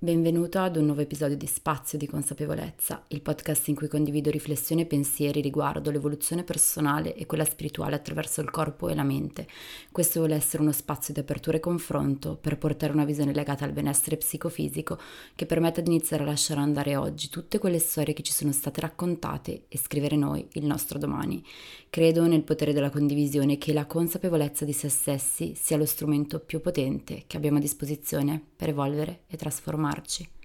[0.00, 4.82] Benvenuto ad un nuovo episodio di Spazio di Consapevolezza, il podcast in cui condivido riflessioni
[4.82, 9.48] e pensieri riguardo l'evoluzione personale e quella spirituale attraverso il corpo e la mente.
[9.90, 13.72] Questo vuole essere uno spazio di apertura e confronto per portare una visione legata al
[13.72, 15.00] benessere psicofisico
[15.34, 18.80] che permetta di iniziare a lasciare andare oggi tutte quelle storie che ci sono state
[18.80, 21.44] raccontate e scrivere noi il nostro domani.
[21.90, 26.38] Credo nel potere della condivisione e che la consapevolezza di se stessi sia lo strumento
[26.38, 30.37] più potente che abbiamo a disposizione per evolvere e trasformare fermarci.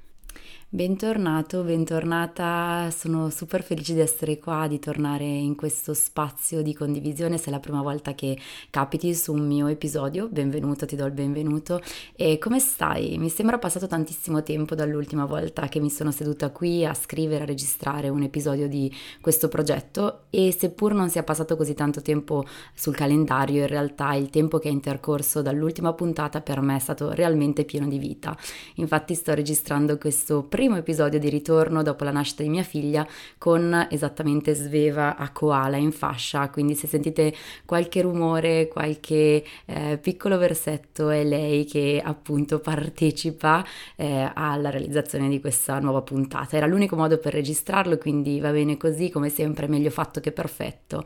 [0.74, 7.38] Bentornato, bentornata, sono super felice di essere qua, di tornare in questo spazio di condivisione,
[7.38, 8.36] se è la prima volta che
[8.72, 11.80] capiti su un mio episodio, benvenuto, ti do il benvenuto
[12.16, 13.20] e come stai?
[13.20, 17.46] Mi sembra passato tantissimo tempo dall'ultima volta che mi sono seduta qui a scrivere, a
[17.46, 22.96] registrare un episodio di questo progetto e seppur non sia passato così tanto tempo sul
[22.96, 27.64] calendario, in realtà il tempo che è intercorso dall'ultima puntata per me è stato realmente
[27.64, 28.36] pieno di vita.
[28.78, 33.06] Infatti sto registrando questo primo primo episodio di ritorno dopo la nascita di mia figlia
[33.38, 37.34] con esattamente sveva a koala in fascia, quindi se sentite
[37.66, 43.62] qualche rumore, qualche eh, piccolo versetto è lei che appunto partecipa
[43.98, 46.56] eh, alla realizzazione di questa nuova puntata.
[46.56, 51.04] Era l'unico modo per registrarlo, quindi va bene così, come sempre meglio fatto che perfetto.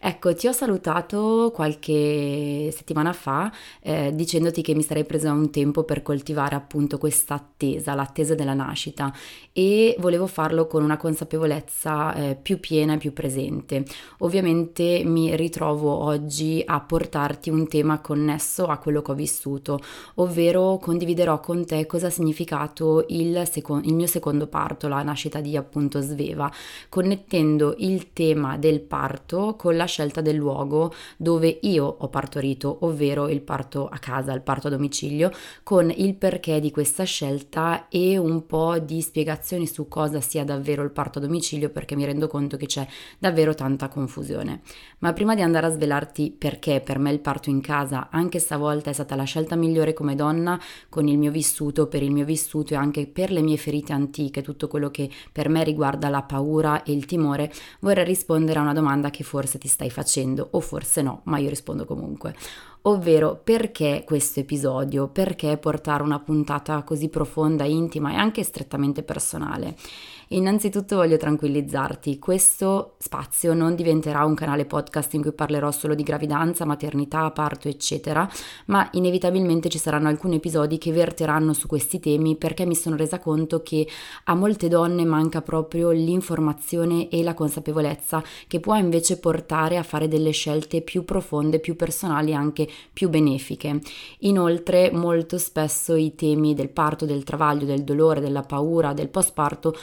[0.00, 5.82] Ecco, ti ho salutato qualche settimana fa eh, dicendoti che mi sarei presa un tempo
[5.82, 9.12] per coltivare appunto questa attesa, l'attesa della nascita
[9.52, 13.84] e volevo farlo con una consapevolezza eh, più piena e più presente.
[14.18, 19.80] Ovviamente mi ritrovo oggi a portarti un tema connesso a quello che ho vissuto,
[20.16, 25.40] ovvero condividerò con te cosa ha significato il, seco- il mio secondo parto, la nascita
[25.40, 26.48] di appunto Sveva,
[26.88, 33.28] connettendo il tema del parto con la scelta del luogo dove io ho partorito, ovvero
[33.28, 35.32] il parto a casa, il parto a domicilio,
[35.64, 40.82] con il perché di questa scelta e un po' di spiegazioni su cosa sia davvero
[40.82, 42.86] il parto a domicilio perché mi rendo conto che c'è
[43.18, 44.60] davvero tanta confusione.
[44.98, 48.90] Ma prima di andare a svelarti perché per me il parto in casa, anche stavolta
[48.90, 52.74] è stata la scelta migliore come donna, con il mio vissuto, per il mio vissuto
[52.74, 56.82] e anche per le mie ferite antiche, tutto quello che per me riguarda la paura
[56.82, 60.60] e il timore, vorrei rispondere a una domanda che forse ti sta stai facendo o
[60.60, 62.34] forse no, ma io rispondo comunque.
[62.82, 65.06] Ovvero perché questo episodio?
[65.06, 69.76] Perché portare una puntata così profonda, intima e anche strettamente personale?
[70.30, 76.02] Innanzitutto voglio tranquillizzarti, questo spazio non diventerà un canale podcast in cui parlerò solo di
[76.02, 78.28] gravidanza, maternità, parto, eccetera,
[78.66, 83.18] ma inevitabilmente ci saranno alcuni episodi che verteranno su questi temi perché mi sono resa
[83.18, 83.88] conto che
[84.24, 90.08] a molte donne manca proprio l'informazione e la consapevolezza che può invece portare a fare
[90.08, 93.80] delle scelte più profonde, più personali e anche più benefiche.
[94.20, 99.74] Inoltre molto spesso i temi del parto, del travaglio, del dolore, della paura, del postparto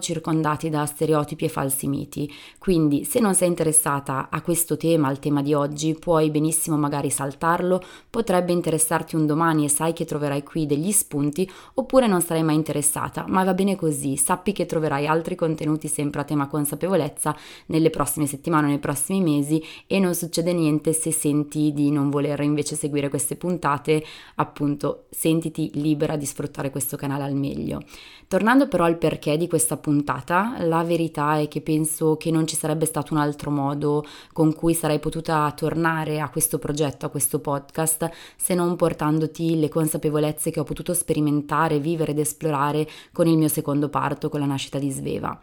[0.00, 2.30] circondati da stereotipi e falsi miti.
[2.58, 7.10] Quindi se non sei interessata a questo tema, al tema di oggi, puoi benissimo magari
[7.10, 12.42] saltarlo, potrebbe interessarti un domani e sai che troverai qui degli spunti, oppure non sarai
[12.42, 17.34] mai interessata, ma va bene così, sappi che troverai altri contenuti sempre a tema consapevolezza
[17.66, 22.40] nelle prossime settimane, nei prossimi mesi e non succede niente se senti di non voler
[22.40, 24.04] invece seguire queste puntate,
[24.36, 27.82] appunto sentiti libera di sfruttare questo canale al meglio.
[28.28, 30.56] Tornando però al perché di di questa puntata.
[30.58, 34.74] La verità è che penso che non ci sarebbe stato un altro modo con cui
[34.74, 40.60] sarei potuta tornare a questo progetto, a questo podcast, se non portandoti le consapevolezze che
[40.60, 44.90] ho potuto sperimentare, vivere ed esplorare con il mio secondo parto, con la nascita di
[44.90, 45.38] Sveva.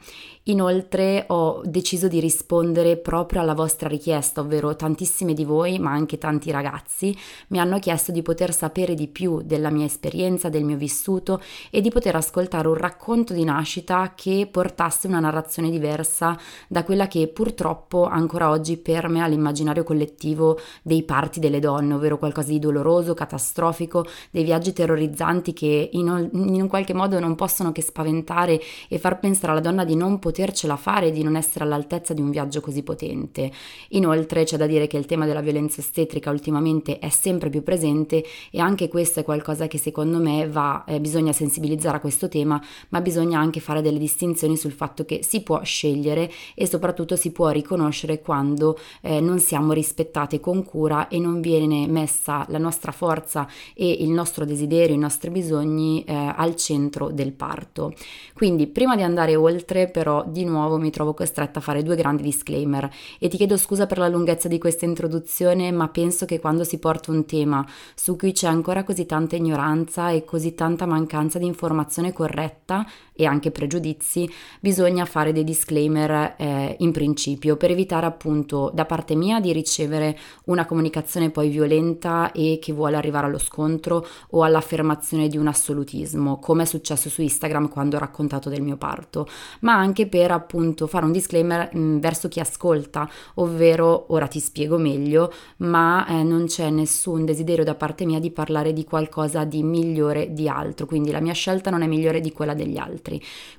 [0.48, 6.18] Inoltre ho deciso di rispondere proprio alla vostra richiesta, ovvero tantissime di voi, ma anche
[6.18, 10.76] tanti ragazzi, mi hanno chiesto di poter sapere di più della mia esperienza, del mio
[10.76, 16.38] vissuto e di poter ascoltare un racconto di nascita che portasse una narrazione diversa
[16.68, 22.50] da quella che purtroppo ancora oggi permea l'immaginario collettivo dei parti delle donne, ovvero qualcosa
[22.50, 27.82] di doloroso, catastrofico, dei viaggi terrorizzanti che in, in un qualche modo non possono che
[27.82, 32.14] spaventare e far pensare alla donna di non poter potercela fare di non essere all'altezza
[32.14, 33.52] di un viaggio così potente.
[33.90, 38.24] Inoltre c'è da dire che il tema della violenza estetrica ultimamente è sempre più presente
[38.52, 42.62] e anche questo è qualcosa che secondo me va, eh, bisogna sensibilizzare a questo tema,
[42.90, 47.32] ma bisogna anche fare delle distinzioni sul fatto che si può scegliere e soprattutto si
[47.32, 52.92] può riconoscere quando eh, non siamo rispettate con cura e non viene messa la nostra
[52.92, 57.94] forza e il nostro desiderio, i nostri bisogni eh, al centro del parto.
[58.34, 62.24] Quindi prima di andare oltre però di nuovo mi trovo costretta a fare due grandi
[62.24, 62.90] disclaimer
[63.20, 66.80] e ti chiedo scusa per la lunghezza di questa introduzione, ma penso che quando si
[66.80, 67.66] porta un tema
[67.96, 73.26] su cui c'è ancora così tanta ignoranza e così tanta mancanza di informazione corretta e
[73.26, 74.30] anche pregiudizi,
[74.60, 80.18] bisogna fare dei disclaimer eh, in principio per evitare appunto da parte mia di ricevere
[80.46, 86.40] una comunicazione poi violenta e che vuole arrivare allo scontro o all'affermazione di un assolutismo,
[86.40, 89.28] come è successo su Instagram quando ho raccontato del mio parto,
[89.62, 94.40] ma anche per appunto fare un disclaimer mh, mm, verso chi ascolta, ovvero ora ti
[94.40, 99.44] spiego meglio, ma eh, non c'è nessun desiderio da parte mia di parlare di qualcosa
[99.44, 103.03] di migliore di altro, quindi la mia scelta non è migliore di quella degli altri.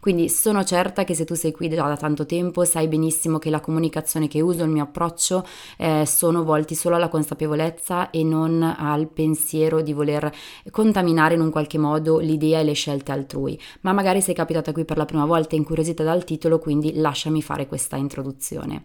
[0.01, 3.51] Quindi sono certa che se tu sei qui già da tanto tempo sai benissimo che
[3.51, 5.47] la comunicazione che uso, il mio approccio
[5.77, 10.33] eh, sono volti solo alla consapevolezza e non al pensiero di voler
[10.71, 13.59] contaminare in un qualche modo l'idea e le scelte altrui.
[13.83, 17.67] Ma magari sei capitata qui per la prima volta incuriosita dal titolo, quindi lasciami fare
[17.67, 18.83] questa introduzione.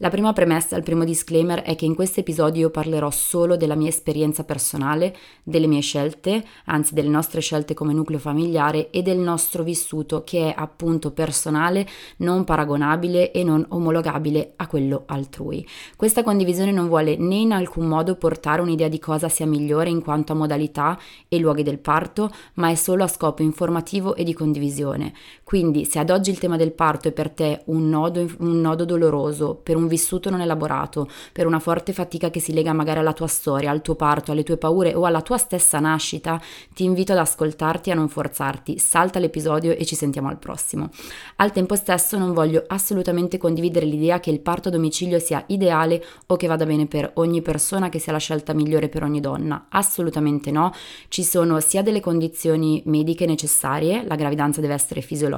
[0.00, 3.74] La prima premessa, il primo disclaimer è che in questo episodio io parlerò solo della
[3.74, 9.18] mia esperienza personale, delle mie scelte, anzi delle nostre scelte come nucleo familiare e del
[9.18, 11.84] nostro vissuto che è appunto personale,
[12.18, 15.66] non paragonabile e non omologabile a quello altrui.
[15.96, 20.00] Questa condivisione non vuole né in alcun modo portare un'idea di cosa sia migliore in
[20.00, 20.96] quanto a modalità
[21.26, 25.12] e luoghi del parto, ma è solo a scopo informativo e di condivisione.
[25.48, 28.84] Quindi se ad oggi il tema del parto è per te un nodo, un nodo
[28.84, 33.14] doloroso, per un vissuto non elaborato, per una forte fatica che si lega magari alla
[33.14, 36.38] tua storia, al tuo parto, alle tue paure o alla tua stessa nascita,
[36.74, 38.78] ti invito ad ascoltarti e a non forzarti.
[38.78, 40.90] Salta l'episodio e ci sentiamo al prossimo.
[41.36, 46.04] Al tempo stesso non voglio assolutamente condividere l'idea che il parto a domicilio sia ideale
[46.26, 49.68] o che vada bene per ogni persona, che sia la scelta migliore per ogni donna.
[49.70, 50.74] Assolutamente no.
[51.08, 55.36] Ci sono sia delle condizioni mediche necessarie, la gravidanza deve essere fisiologica,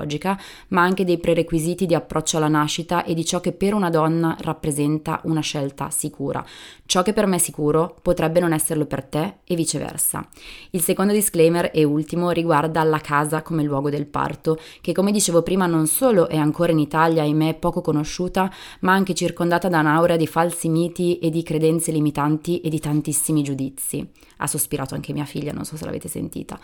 [0.68, 4.36] ma anche dei prerequisiti di approccio alla nascita e di ciò che per una donna
[4.40, 6.44] rappresenta una scelta sicura.
[6.86, 10.26] Ciò che per me è sicuro potrebbe non esserlo per te e viceversa.
[10.70, 15.42] Il secondo disclaimer e ultimo riguarda la casa come luogo del parto, che come dicevo
[15.42, 18.50] prima non solo è ancora in Italia, ahimè, poco conosciuta,
[18.80, 23.42] ma anche circondata da un'aura di falsi miti e di credenze limitanti e di tantissimi
[23.42, 24.08] giudizi.
[24.38, 26.58] Ha sospirato anche mia figlia, non so se l'avete sentita.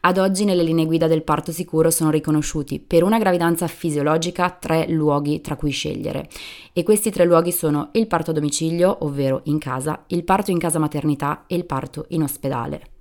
[0.00, 4.88] Ad oggi nelle linee guida del parto sicuro sono riconosciuti per una gravidanza fisiologica tre
[4.88, 6.28] luoghi tra cui scegliere.
[6.72, 10.58] E questi tre luoghi sono il parto a domicilio, ovvero in casa, il parto in
[10.58, 12.97] casa maternità e il parto in ospedale.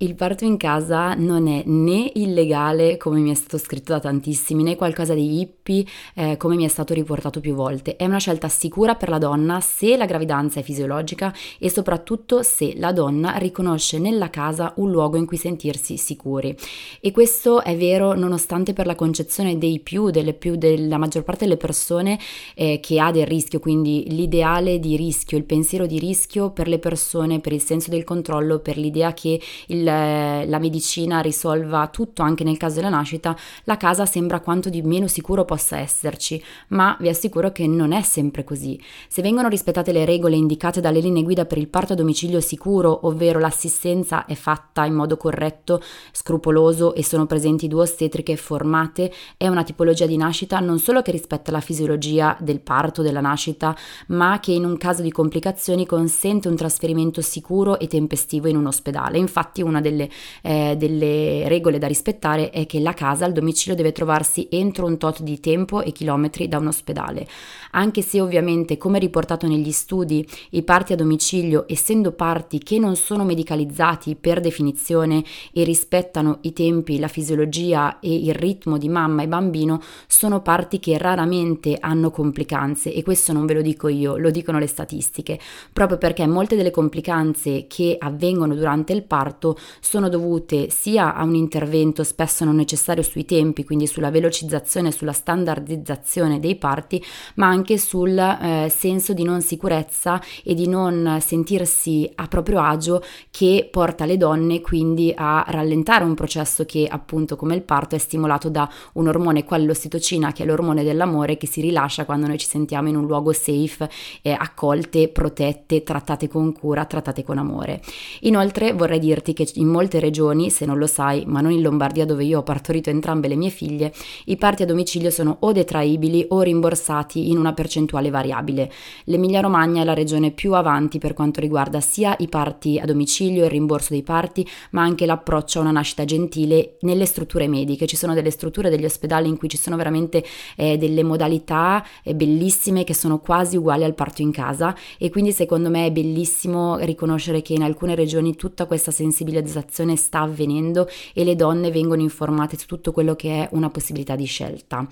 [0.00, 4.62] Il parto in casa non è né illegale, come mi è stato scritto da tantissimi,
[4.62, 5.84] né qualcosa di hippie,
[6.14, 7.96] eh, come mi è stato riportato più volte.
[7.96, 12.74] È una scelta sicura per la donna se la gravidanza è fisiologica e soprattutto se
[12.76, 16.54] la donna riconosce nella casa un luogo in cui sentirsi sicuri.
[17.00, 21.56] E questo è vero nonostante per la concezione dei più, più della maggior parte delle
[21.56, 22.20] persone
[22.54, 26.78] eh, che ha del rischio, quindi l'ideale di rischio, il pensiero di rischio per le
[26.78, 32.44] persone, per il senso del controllo, per l'idea che il la medicina risolva tutto anche
[32.44, 37.08] nel caso della nascita, la casa sembra quanto di meno sicuro possa esserci, ma vi
[37.08, 38.80] assicuro che non è sempre così.
[39.08, 43.06] Se vengono rispettate le regole indicate dalle linee guida per il parto a domicilio sicuro,
[43.06, 45.82] ovvero l'assistenza è fatta in modo corretto,
[46.12, 51.10] scrupoloso e sono presenti due ostetriche formate, è una tipologia di nascita non solo che
[51.10, 53.76] rispetta la fisiologia del parto, della nascita,
[54.08, 58.66] ma che in un caso di complicazioni consente un trasferimento sicuro e tempestivo in un
[58.66, 59.18] ospedale.
[59.18, 60.08] Infatti una una delle,
[60.42, 64.98] eh, delle regole da rispettare è che la casa, il domicilio deve trovarsi entro un
[64.98, 67.26] tot di tempo e chilometri da un ospedale.
[67.72, 72.96] Anche se ovviamente, come riportato negli studi, i parti a domicilio, essendo parti che non
[72.96, 75.22] sono medicalizzati per definizione
[75.52, 80.78] e rispettano i tempi, la fisiologia e il ritmo di mamma e bambino, sono parti
[80.78, 85.38] che raramente hanno complicanze e questo non ve lo dico io, lo dicono le statistiche,
[85.72, 91.34] proprio perché molte delle complicanze che avvengono durante il parto sono dovute sia a un
[91.34, 97.02] intervento spesso non necessario sui tempi, quindi sulla velocizzazione, sulla standardizzazione dei parti,
[97.36, 103.02] ma anche sul eh, senso di non sicurezza e di non sentirsi a proprio agio
[103.30, 107.98] che porta le donne quindi a rallentare un processo che appunto come il parto è
[107.98, 112.38] stimolato da un ormone quale l'ossitocina che è l'ormone dell'amore che si rilascia quando noi
[112.38, 113.88] ci sentiamo in un luogo safe,
[114.22, 117.80] eh, accolte, protette, trattate con cura, trattate con amore.
[118.20, 122.04] Inoltre vorrei dirti che in molte regioni, se non lo sai, ma non in Lombardia
[122.04, 123.92] dove io ho partorito entrambe le mie figlie,
[124.26, 128.70] i parti a domicilio sono o detraibili o rimborsati in una percentuale variabile.
[129.04, 133.44] L'Emilia Romagna è la regione più avanti per quanto riguarda sia i parti a domicilio,
[133.44, 137.86] il rimborso dei parti, ma anche l'approccio a una nascita gentile nelle strutture mediche.
[137.86, 140.24] Ci sono delle strutture, degli ospedali in cui ci sono veramente
[140.56, 145.32] eh, delle modalità eh, bellissime che sono quasi uguali al parto in casa e quindi
[145.32, 148.90] secondo me è bellissimo riconoscere che in alcune regioni tutta questa
[149.38, 154.16] sensibilizzazione sta avvenendo e le donne vengono informate su tutto quello che è una possibilità
[154.16, 154.86] di scelta.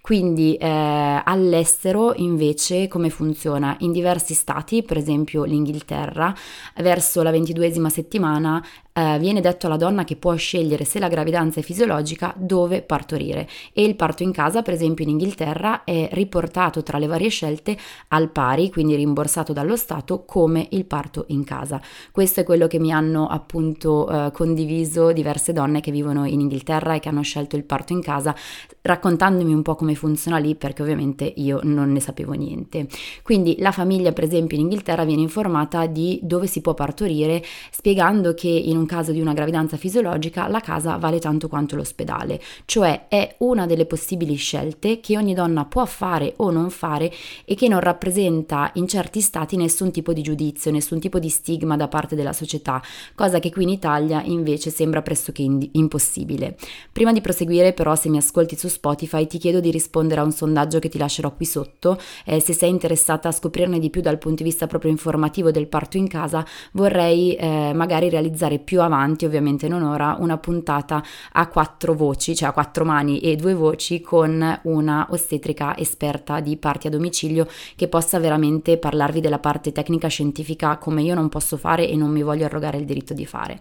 [0.00, 3.76] Quindi eh, all'estero invece come funziona?
[3.80, 6.34] In diversi stati, per esempio l'Inghilterra,
[6.76, 11.60] verso la ventiduesima settimana eh, viene detto alla donna che può scegliere se la gravidanza
[11.60, 13.48] è fisiologica dove partorire.
[13.72, 17.76] E il parto in casa per esempio in Inghilterra è riportato tra le varie scelte
[18.08, 21.80] al pari quindi rimborsato dallo Stato come il parto in casa.
[22.10, 26.94] Questo è quello che mi hanno appunto eh, condiviso diverse donne che vivono in Inghilterra
[26.94, 28.34] e che hanno scelto il parto in casa
[28.82, 32.86] raccontandomi un po' come funziona lì perché ovviamente io non ne sapevo niente.
[33.22, 38.34] Quindi la famiglia per esempio in Inghilterra viene informata di dove si può partorire spiegando
[38.34, 43.06] che in un caso di una gravidanza fisiologica la casa vale tanto quanto l'ospedale, cioè
[43.08, 47.12] è una delle possibili scelte che ogni donna può fare o non fare
[47.44, 51.76] e che non rappresenta in certi stati nessun tipo di giudizio, nessun tipo di stigma
[51.76, 52.82] da parte della società,
[53.14, 56.56] cosa che qui in Italia invece sembra pressoché in- impossibile.
[56.92, 60.32] Prima di proseguire però se mi ascolti su Spotify ti chiedo di rispondere a un
[60.32, 64.18] sondaggio che ti lascerò qui sotto, eh, se sei interessata a scoprirne di più dal
[64.18, 68.80] punto di vista proprio informativo del parto in casa vorrei eh, magari realizzare più più
[68.80, 71.02] avanti, ovviamente non ora, una puntata
[71.32, 76.56] a quattro voci, cioè a quattro mani e due voci con una ostetrica esperta di
[76.56, 81.58] parti a domicilio che possa veramente parlarvi della parte tecnica scientifica come io non posso
[81.58, 83.60] fare e non mi voglio arrogare il diritto di fare.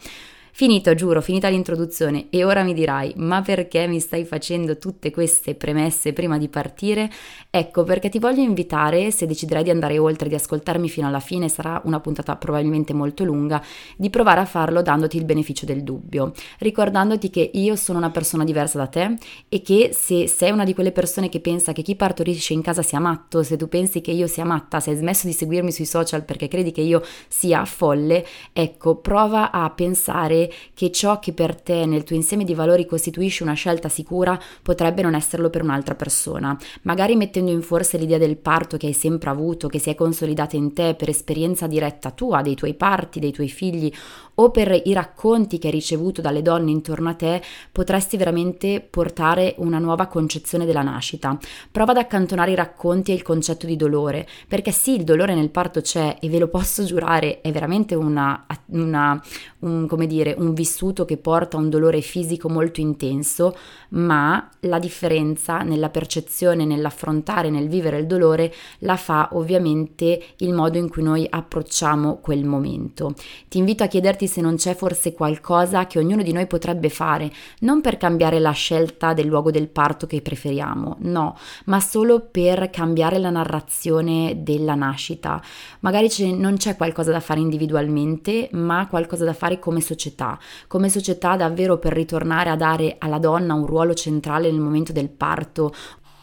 [0.53, 5.55] Finito, giuro, finita l'introduzione e ora mi dirai, ma perché mi stai facendo tutte queste
[5.55, 7.09] premesse prima di partire?
[7.49, 11.47] Ecco, perché ti voglio invitare, se deciderai di andare oltre, di ascoltarmi fino alla fine,
[11.47, 13.63] sarà una puntata probabilmente molto lunga,
[13.95, 18.43] di provare a farlo dandoti il beneficio del dubbio, ricordandoti che io sono una persona
[18.43, 19.15] diversa da te
[19.47, 22.81] e che se sei una di quelle persone che pensa che chi partorisce in casa
[22.81, 25.85] sia matto, se tu pensi che io sia matta, se hai smesso di seguirmi sui
[25.85, 30.40] social perché credi che io sia folle, ecco, prova a pensare
[30.73, 35.01] che ciò che per te nel tuo insieme di valori costituisce una scelta sicura potrebbe
[35.01, 39.29] non esserlo per un'altra persona, magari mettendo in forse l'idea del parto che hai sempre
[39.29, 43.31] avuto, che si è consolidata in te per esperienza diretta tua, dei tuoi parti, dei
[43.31, 43.91] tuoi figli
[44.35, 49.55] o per i racconti che hai ricevuto dalle donne intorno a te, potresti veramente portare
[49.57, 51.37] una nuova concezione della nascita.
[51.71, 55.49] Prova ad accantonare i racconti e il concetto di dolore, perché sì, il dolore nel
[55.49, 59.21] parto c'è e ve lo posso giurare, è veramente una, una
[59.61, 63.55] un, come dire, un vissuto che porta a un dolore fisico molto intenso,
[63.89, 70.77] ma la differenza nella percezione, nell'affrontare, nel vivere il dolore la fa ovviamente il modo
[70.77, 73.13] in cui noi approcciamo quel momento.
[73.47, 77.31] Ti invito a chiederti se non c'è forse qualcosa che ognuno di noi potrebbe fare,
[77.59, 82.69] non per cambiare la scelta del luogo del parto che preferiamo, no, ma solo per
[82.69, 85.41] cambiare la narrazione della nascita.
[85.79, 90.20] Magari non c'è qualcosa da fare individualmente, ma qualcosa da fare come società,
[90.67, 95.09] come società davvero per ritornare a dare alla donna un ruolo centrale nel momento del
[95.09, 95.73] parto,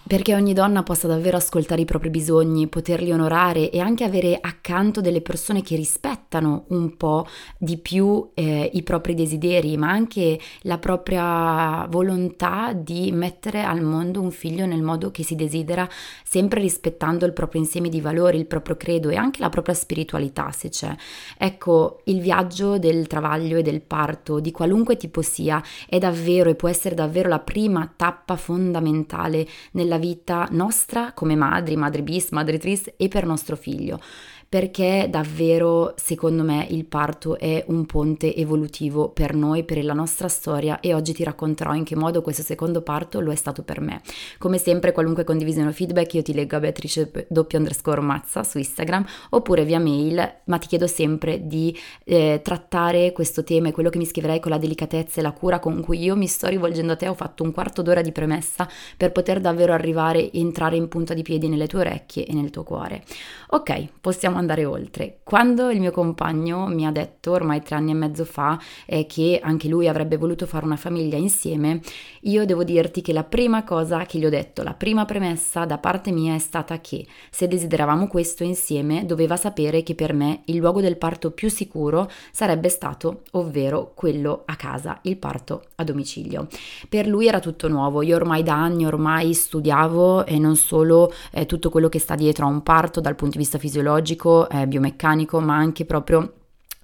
[0.09, 5.03] perché ogni donna possa davvero ascoltare i propri bisogni, poterli onorare e anche avere accanto
[5.03, 7.27] delle persone che rispettano un po'
[7.59, 14.23] di più eh, i propri desideri, ma anche la propria volontà di mettere al mondo
[14.23, 15.87] un figlio nel modo che si desidera,
[16.25, 20.50] sempre rispettando il proprio insieme di valori, il proprio credo e anche la propria spiritualità,
[20.53, 20.95] se c'è.
[21.37, 26.55] Ecco, il viaggio del travaglio e del parto, di qualunque tipo sia, è davvero e
[26.55, 32.59] può essere davvero la prima tappa fondamentale nella vita nostra come madri, madri bis, madri
[32.59, 34.00] tris e per nostro figlio
[34.49, 40.28] perché davvero secondo me il parto è un ponte evolutivo per noi, per la nostra
[40.28, 43.81] storia e oggi ti racconterò in che modo questo secondo parto lo è stato per
[43.83, 44.00] me.
[44.38, 48.57] Come sempre qualunque condivisione o feedback io ti leggo a Beatrice doppio underscore mazza su
[48.57, 53.90] Instagram oppure via mail, ma ti chiedo sempre di eh, trattare questo tema e quello
[53.90, 56.93] che mi scriverai con la delicatezza e la cura con cui io mi sto rivolgendo
[56.93, 60.76] a te, ho fatto un quarto d'ora di premessa per poter davvero arrivare e entrare
[60.76, 63.02] in punta di piedi nelle tue orecchie e nel tuo cuore.
[63.49, 65.18] Ok, possiamo andare oltre.
[65.23, 69.40] Quando il mio compagno mi ha detto ormai tre anni e mezzo fa eh, che
[69.42, 71.80] anche lui avrebbe voluto fare una famiglia insieme,
[72.23, 75.78] io devo dirti che la prima cosa che gli ho detto, la prima premessa da
[75.78, 80.57] parte mia è stata che se desideravamo questo insieme doveva sapere che per me il
[80.57, 86.49] luogo del parto più sicuro sarebbe stato, ovvero quello a casa, il parto a domicilio.
[86.88, 91.47] Per lui era tutto nuovo, io ormai da anni ormai studiavo e non solo eh,
[91.47, 95.40] tutto quello che sta dietro a un parto dal punto di vista fisiologico, eh, biomeccanico,
[95.40, 96.32] ma anche proprio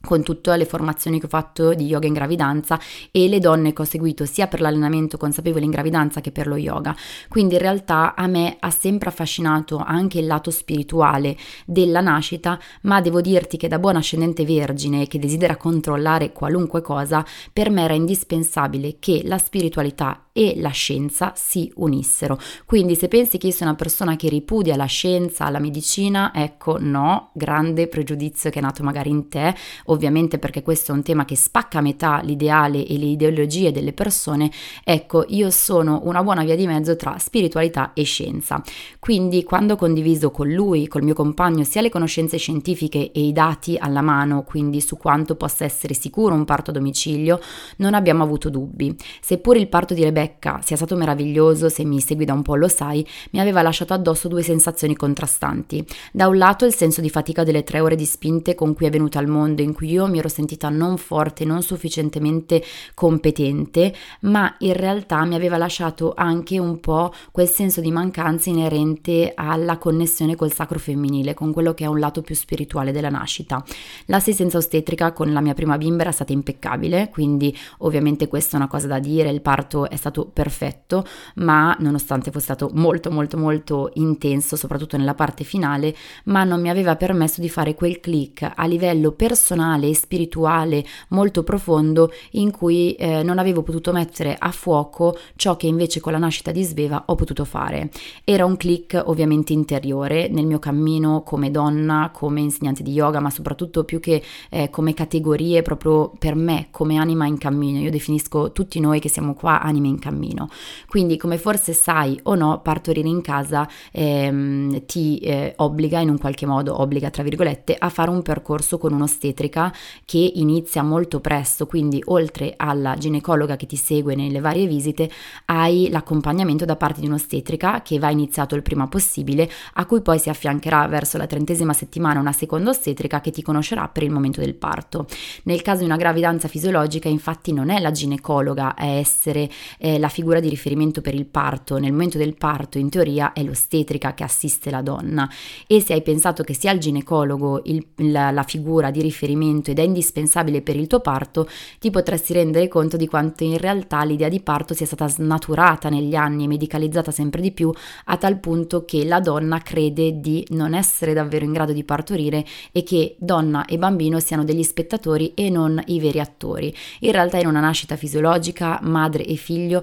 [0.05, 2.79] con tutte le formazioni che ho fatto di yoga in gravidanza
[3.11, 6.57] e le donne che ho seguito sia per l'allenamento consapevole in gravidanza che per lo
[6.57, 6.95] yoga.
[7.29, 13.01] Quindi in realtà a me ha sempre affascinato anche il lato spirituale della nascita, ma
[13.01, 17.95] devo dirti che da buona ascendente vergine che desidera controllare qualunque cosa, per me era
[17.95, 22.37] indispensabile che la spiritualità e la scienza si unissero.
[22.67, 26.77] Quindi se pensi che io sia una persona che ripudia la scienza, la medicina, ecco
[26.81, 31.25] no, grande pregiudizio che è nato magari in te, ovviamente perché questo è un tema
[31.25, 34.51] che spacca a metà l'ideale e le ideologie delle persone,
[34.83, 38.61] ecco io sono una buona via di mezzo tra spiritualità e scienza.
[38.99, 43.33] Quindi quando ho condiviso con lui, col mio compagno, sia le conoscenze scientifiche e i
[43.33, 47.39] dati alla mano, quindi su quanto possa essere sicuro un parto a domicilio,
[47.77, 48.97] non abbiamo avuto dubbi.
[49.21, 52.57] Seppur il parto di Rebecca Rebecca sia stato meraviglioso, se mi segui da un po'
[52.57, 55.85] lo sai, mi aveva lasciato addosso due sensazioni contrastanti.
[56.13, 58.91] Da un lato il senso di fatica delle tre ore di spinte con cui è
[58.91, 62.63] venuta al mondo, in cui io mi ero sentita non forte, non sufficientemente
[62.95, 69.33] competente, ma in realtà mi aveva lasciato anche un po' quel senso di mancanza inerente
[69.35, 73.63] alla connessione col sacro femminile, con quello che è un lato più spirituale della nascita.
[74.07, 78.69] L'assistenza ostetrica con la mia prima bimba era stata impeccabile, quindi ovviamente questa è una
[78.69, 81.05] cosa da dire, il parto è stato stato perfetto,
[81.37, 85.95] ma nonostante fosse stato molto molto molto intenso, soprattutto nella parte finale,
[86.25, 91.43] ma non mi aveva permesso di fare quel click a livello personale e spirituale molto
[91.43, 96.19] profondo in cui eh, non avevo potuto mettere a fuoco ciò che invece con la
[96.19, 97.91] nascita di Sveva ho potuto fare.
[98.23, 103.31] Era un click ovviamente interiore nel mio cammino come donna, come insegnante di yoga, ma
[103.31, 107.79] soprattutto più che eh, come categorie proprio per me come anima in cammino.
[107.79, 110.49] Io definisco tutti noi che siamo qua anime in cammino.
[110.87, 116.19] Quindi, come forse sai o no, partorire in casa ehm, ti eh, obbliga in un
[116.19, 119.73] qualche modo, obbliga tra virgolette, a fare un percorso con un'ostetrica
[120.05, 125.11] che inizia molto presto, quindi oltre alla ginecologa che ti segue nelle varie visite,
[125.47, 130.19] hai l'accompagnamento da parte di un'ostetrica che va iniziato il prima possibile, a cui poi
[130.19, 134.41] si affiancherà verso la trentesima settimana una seconda ostetrica che ti conoscerà per il momento
[134.41, 135.07] del parto.
[135.45, 140.09] Nel caso di una gravidanza fisiologica, infatti, non è la ginecologa a essere eh, la
[140.09, 141.79] figura di riferimento per il parto.
[141.79, 145.29] Nel momento del parto, in teoria, è l'ostetrica che assiste la donna.
[145.67, 149.79] E se hai pensato che sia il ginecologo il, la, la figura di riferimento ed
[149.79, 154.29] è indispensabile per il tuo parto, ti potresti rendere conto di quanto in realtà l'idea
[154.29, 157.73] di parto sia stata snaturata negli anni e medicalizzata sempre di più,
[158.07, 162.45] a tal punto che la donna crede di non essere davvero in grado di partorire
[162.73, 166.75] e che donna e bambino siano degli spettatori e non i veri attori.
[167.01, 169.83] In realtà in una nascita fisiologica, madre e figlio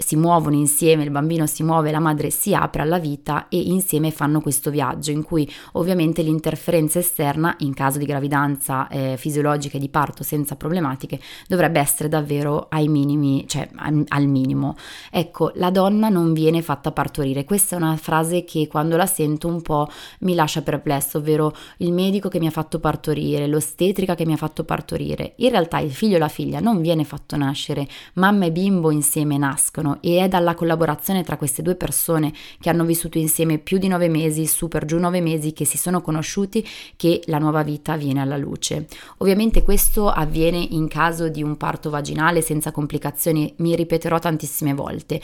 [0.00, 4.12] si muovono insieme, il bambino si muove, la madre si apre alla vita e insieme
[4.12, 9.80] fanno questo viaggio in cui ovviamente l'interferenza esterna in caso di gravidanza eh, fisiologica e
[9.80, 14.76] di parto senza problematiche dovrebbe essere davvero ai minimi, cioè al minimo.
[15.10, 17.44] Ecco, la donna non viene fatta partorire.
[17.44, 19.88] Questa è una frase che quando la sento un po'
[20.20, 24.36] mi lascia perplesso, ovvero il medico che mi ha fatto partorire, l'ostetrica che mi ha
[24.36, 25.34] fatto partorire.
[25.38, 29.36] In realtà il figlio o la figlia non viene fatto nascere, mamma e bimbo insieme
[29.36, 33.78] nascono funzionano e è dalla collaborazione tra queste due persone che hanno vissuto insieme più
[33.78, 37.62] di nove mesi, su per giù nove mesi, che si sono conosciuti, che la nuova
[37.62, 38.86] vita viene alla luce.
[39.18, 45.20] Ovviamente questo avviene in caso di un parto vaginale senza complicazioni, mi ripeterò tantissime volte,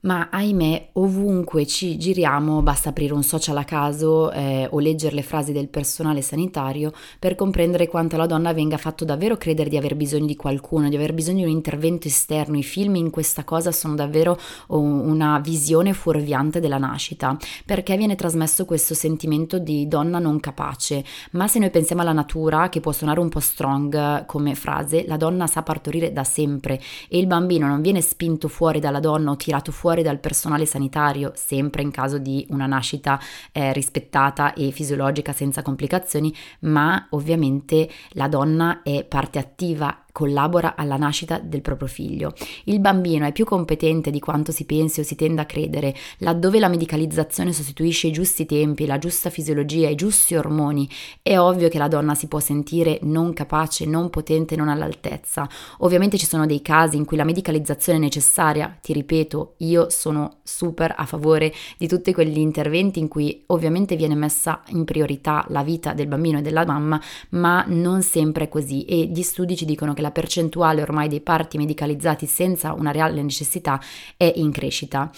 [0.00, 5.22] ma ahimè, ovunque ci giriamo, basta aprire un social a caso eh, o leggere le
[5.22, 9.96] frasi del personale sanitario per comprendere quanto la donna venga fatto davvero credere di aver
[9.96, 12.56] bisogno di qualcuno, di aver bisogno di un intervento esterno.
[12.56, 18.64] I film in questa cosa sono davvero una visione fuorviante della nascita, perché viene trasmesso
[18.64, 21.04] questo sentimento di donna non capace.
[21.32, 25.16] Ma se noi pensiamo alla natura, che può suonare un po' strong come frase, la
[25.16, 29.36] donna sa partorire da sempre e il bambino non viene spinto fuori dalla donna o
[29.36, 33.18] tirato fuori fuori dal personale sanitario, sempre in caso di una nascita
[33.52, 40.96] eh, rispettata e fisiologica senza complicazioni, ma ovviamente la donna è parte attiva collabora alla
[40.96, 42.32] nascita del proprio figlio.
[42.64, 46.58] Il bambino è più competente di quanto si pensi o si tenda a credere, laddove
[46.58, 50.90] la medicalizzazione sostituisce i giusti tempi, la giusta fisiologia, i giusti ormoni,
[51.22, 55.48] è ovvio che la donna si può sentire non capace, non potente, non all'altezza.
[55.78, 60.38] Ovviamente ci sono dei casi in cui la medicalizzazione è necessaria, ti ripeto, io sono
[60.42, 65.62] super a favore di tutti quegli interventi in cui ovviamente viene messa in priorità la
[65.62, 67.00] vita del bambino e della mamma,
[67.30, 71.20] ma non sempre è così e gli studi ci dicono che la percentuale ormai dei
[71.20, 73.80] parti medicalizzati senza una reale necessità
[74.16, 75.10] è in crescita.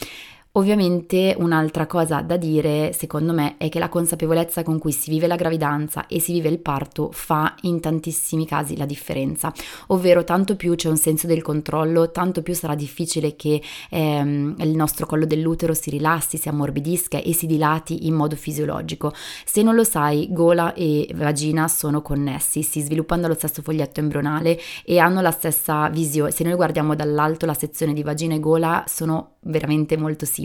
[0.54, 5.28] Ovviamente un'altra cosa da dire, secondo me, è che la consapevolezza con cui si vive
[5.28, 9.52] la gravidanza e si vive il parto fa in tantissimi casi la differenza,
[9.88, 14.74] ovvero tanto più c'è un senso del controllo, tanto più sarà difficile che ehm, il
[14.74, 19.12] nostro collo dell'utero si rilassi, si ammorbidisca e si dilati in modo fisiologico.
[19.44, 24.58] Se non lo sai, gola e vagina sono connessi, si sviluppano dallo stesso foglietto embrionale
[24.84, 26.32] e hanno la stessa visione.
[26.32, 30.39] Se noi guardiamo dall'alto la sezione di vagina e gola sono veramente molto simili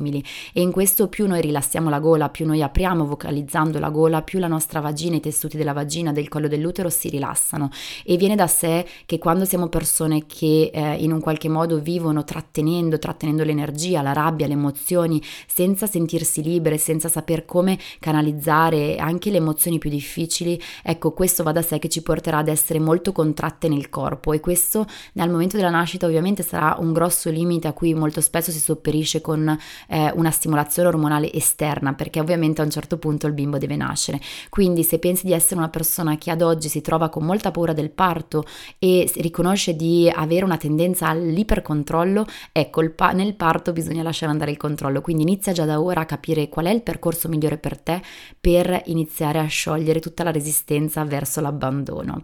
[0.53, 4.39] e in questo più noi rilassiamo la gola, più noi apriamo vocalizzando la gola, più
[4.39, 7.69] la nostra vagina, i tessuti della vagina, del collo dell'utero si rilassano.
[8.03, 12.23] E viene da sé che quando siamo persone che eh, in un qualche modo vivono
[12.23, 19.31] trattenendo, trattenendo l'energia, la rabbia, le emozioni, senza sentirsi libere, senza saper come canalizzare anche
[19.31, 23.11] le emozioni più difficili, ecco questo va da sé che ci porterà ad essere molto
[23.11, 24.33] contratte nel corpo.
[24.33, 28.51] E questo nel momento della nascita ovviamente sarà un grosso limite a cui molto spesso
[28.51, 33.33] si sopperisce con eh, una stimolazione ormonale esterna, perché ovviamente a un certo punto il
[33.33, 34.19] bimbo deve nascere.
[34.49, 37.73] Quindi se pensi di essere una persona che ad oggi si trova con molta paura
[37.73, 38.45] del parto
[38.79, 44.57] e riconosce di avere una tendenza all'ipercontrollo, ecco, pa- nel parto bisogna lasciare andare il
[44.57, 48.01] controllo, quindi inizia già da ora a capire qual è il percorso migliore per te
[48.39, 52.21] per iniziare a sciogliere tutta la resistenza verso l'abbandono.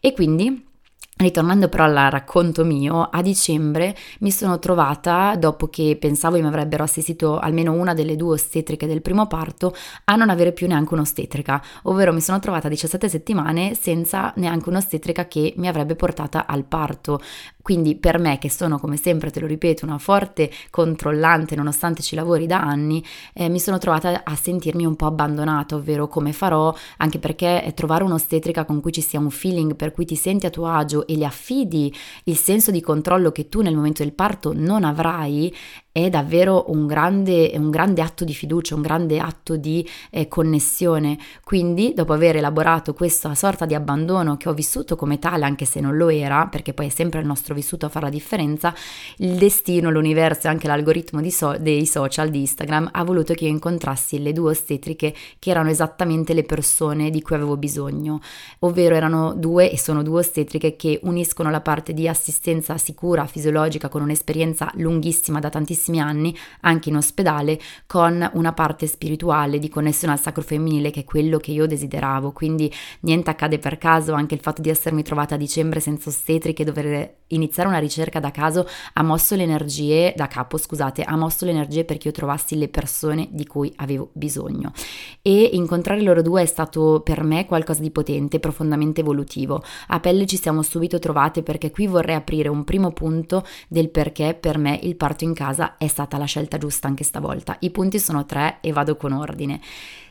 [0.00, 0.72] E quindi
[1.16, 6.82] Ritornando però al racconto mio, a dicembre mi sono trovata, dopo che pensavo mi avrebbero
[6.82, 11.62] assistito almeno una delle due ostetriche del primo parto, a non avere più neanche un'ostetrica,
[11.82, 17.20] ovvero mi sono trovata 17 settimane senza neanche un'ostetrica che mi avrebbe portata al parto.
[17.64, 22.14] Quindi per me, che sono come sempre, te lo ripeto, una forte controllante nonostante ci
[22.14, 26.74] lavori da anni, eh, mi sono trovata a sentirmi un po' abbandonata, ovvero come farò,
[26.98, 30.50] anche perché trovare un'ostetrica con cui ci sia un feeling per cui ti senti a
[30.50, 31.90] tuo agio e le affidi
[32.24, 35.50] il senso di controllo che tu nel momento del parto non avrai
[35.96, 41.16] è davvero un grande, un grande, atto di fiducia, un grande atto di eh, connessione.
[41.44, 45.78] Quindi, dopo aver elaborato questa sorta di abbandono che ho vissuto come tale, anche se
[45.78, 48.74] non lo era, perché poi è sempre il nostro vissuto a fare la differenza,
[49.18, 53.50] il destino, l'universo e anche l'algoritmo so- dei social di Instagram ha voluto che io
[53.50, 58.20] incontrassi le due ostetriche che erano esattamente le persone di cui avevo bisogno,
[58.58, 63.88] ovvero erano due e sono due ostetriche che uniscono la parte di assistenza sicura, fisiologica,
[63.88, 69.68] con un'esperienza lunghissima da tantissimi tantissimi anni anche in ospedale con una parte spirituale di
[69.68, 72.32] connessione al sacro femminile che è quello che io desideravo.
[72.32, 76.62] Quindi niente accade per caso anche il fatto di essermi trovata a dicembre senza ostetriche
[76.62, 81.16] e dover iniziare una ricerca da caso ha mosso le energie da capo scusate ha
[81.16, 84.72] mosso le energie perché io trovassi le persone di cui avevo bisogno.
[85.20, 89.62] E incontrare loro due è stato per me qualcosa di potente profondamente evolutivo.
[89.88, 94.36] A pelle ci siamo subito trovate perché qui vorrei aprire un primo punto del perché
[94.38, 97.56] per me il parto in casa è stata la scelta giusta anche stavolta.
[97.60, 99.60] I punti sono tre e vado con ordine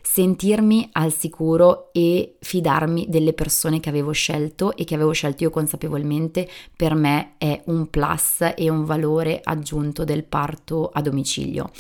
[0.06, 5.50] sentirmi al sicuro e fidarmi delle persone che avevo scelto e che avevo scelto io
[5.50, 11.72] consapevolmente per me è un plus e un valore aggiunto del parto a domicilio.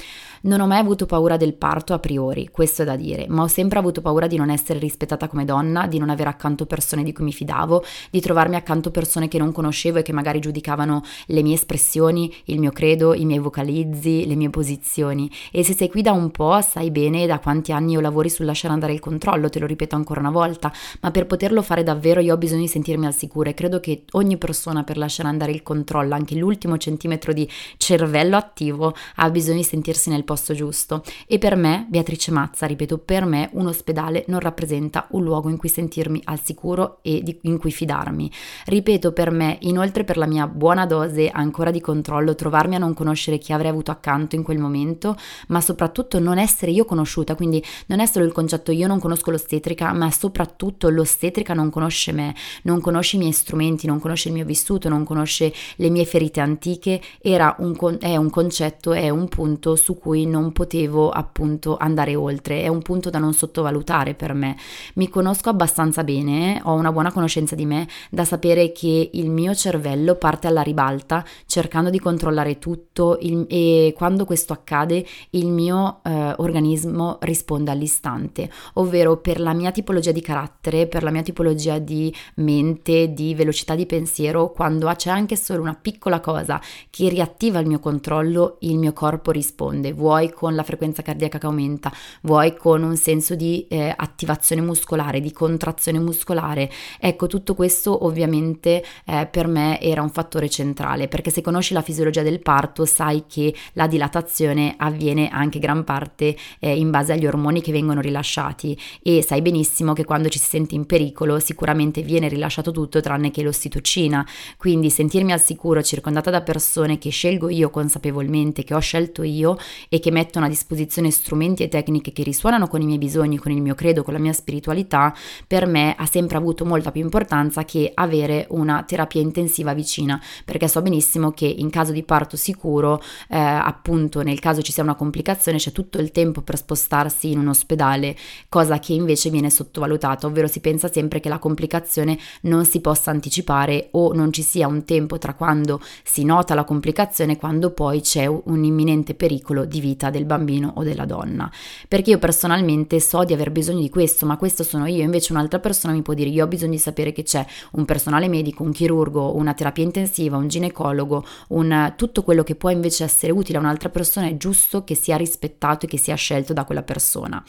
[0.45, 3.47] Non ho mai avuto paura del parto a priori, questo è da dire, ma ho
[3.47, 7.13] sempre avuto paura di non essere rispettata come donna, di non avere accanto persone di
[7.13, 11.41] cui mi fidavo, di trovarmi accanto persone che non conoscevo e che magari giudicavano le
[11.43, 15.31] mie espressioni, il mio credo, i miei vocalizzi, le mie posizioni.
[15.49, 18.43] E se sei qui da un po' sai bene da quanti anni io lavori sul
[18.45, 22.19] lasciare andare il controllo, te lo ripeto ancora una volta, ma per poterlo fare davvero
[22.19, 25.53] io ho bisogno di sentirmi al sicuro e credo che ogni persona per lasciare andare
[25.53, 31.03] il controllo, anche l'ultimo centimetro di cervello attivo, ha bisogno di sentirsi nel posto giusto.
[31.27, 35.57] E per me, Beatrice Mazza, ripeto, per me un ospedale non rappresenta un luogo in
[35.57, 38.31] cui sentirmi al sicuro e di, in cui fidarmi.
[38.65, 42.93] Ripeto, per me, inoltre per la mia buona dose ancora di controllo, trovarmi a non
[42.93, 45.15] conoscere chi avrei avuto accanto in quel momento,
[45.47, 49.31] ma soprattutto non essere io conosciuta, quindi non è solo il concetto io non conosco
[49.31, 54.33] l'ostetrica, ma soprattutto l'ostetrica non conosce me, non conosce i miei strumenti, non conosce il
[54.33, 59.27] mio vissuto, non conosce le mie ferite antiche, era un, è un concetto, è un
[59.27, 64.33] punto su cui non potevo appunto andare oltre, è un punto da non sottovalutare per
[64.33, 64.55] me.
[64.95, 69.53] Mi conosco abbastanza bene, ho una buona conoscenza di me da sapere che il mio
[69.53, 75.99] cervello parte alla ribalta cercando di controllare tutto il, e quando questo accade il mio
[76.03, 81.79] eh, organismo risponde all'istante, ovvero per la mia tipologia di carattere, per la mia tipologia
[81.79, 87.59] di mente, di velocità di pensiero, quando c'è anche solo una piccola cosa che riattiva
[87.59, 92.55] il mio controllo, il mio corpo risponde, vuoi con la frequenza cardiaca che aumenta, vuoi
[92.55, 96.69] con un senso di eh, attivazione muscolare, di contrazione muscolare.
[96.99, 101.81] Ecco, tutto questo ovviamente eh, per me era un fattore centrale, perché se conosci la
[101.81, 107.25] fisiologia del parto sai che la dilatazione avviene anche gran parte eh, in base agli
[107.25, 112.03] ormoni che vengono rilasciati e sai benissimo che quando ci si sente in pericolo sicuramente
[112.03, 114.23] viene rilasciato tutto tranne che l'ossitocina,
[114.57, 119.57] quindi sentirmi al sicuro circondata da persone che scelgo io consapevolmente, che ho scelto io
[119.89, 123.53] e che mettono a disposizione strumenti e tecniche che risuonano con i miei bisogni, con
[123.53, 125.15] il mio credo, con la mia spiritualità,
[125.47, 130.67] per me ha sempre avuto molta più importanza che avere una terapia intensiva vicina, perché
[130.67, 134.95] so benissimo che in caso di parto sicuro, eh, appunto nel caso ci sia una
[134.95, 138.17] complicazione, c'è tutto il tempo per spostarsi in un ospedale,
[138.49, 143.09] cosa che invece viene sottovalutata, ovvero si pensa sempre che la complicazione non si possa
[143.09, 147.71] anticipare o non ci sia un tempo tra quando si nota la complicazione e quando
[147.71, 151.51] poi c'è un imminente pericolo di vita del bambino o della donna.
[151.87, 155.59] Perché io personalmente so di aver bisogno di questo, ma questo sono io, invece un'altra
[155.59, 158.71] persona mi può dire io ho bisogno di sapere che c'è un personale medico, un
[158.71, 163.61] chirurgo, una terapia intensiva, un ginecologo, un, tutto quello che può invece essere utile a
[163.61, 167.43] un'altra persona è giusto che sia rispettato e che sia scelto da quella persona.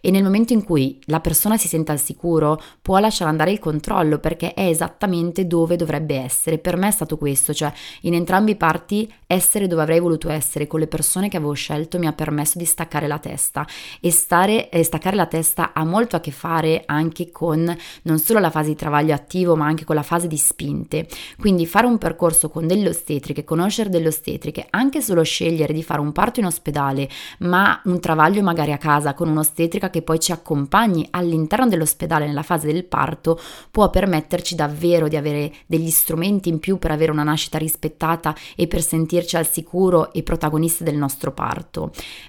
[0.00, 3.58] E nel momento in cui la persona si sente al sicuro può lasciare andare il
[3.58, 6.58] controllo perché è esattamente dove dovrebbe essere.
[6.58, 10.66] Per me è stato questo, cioè in entrambi i parti essere dove avrei voluto essere
[10.66, 13.66] con le persone che avevo scelto mi ha permesso di staccare la testa
[14.00, 18.38] e stare, eh, staccare la testa ha molto a che fare anche con non solo
[18.38, 21.08] la fase di travaglio attivo ma anche con la fase di spinte.
[21.38, 26.00] Quindi fare un percorso con delle ostetriche, conoscere delle ostetriche, anche solo scegliere di fare
[26.00, 30.32] un parto in ospedale ma un travaglio magari a casa con un'ostetrica che poi ci
[30.32, 33.40] accompagni all'interno dell'ospedale nella fase del parto
[33.70, 38.66] può permetterci davvero di avere degli strumenti in più per avere una nascita rispettata e
[38.66, 41.69] per sentirci al sicuro e protagoniste del nostro parto.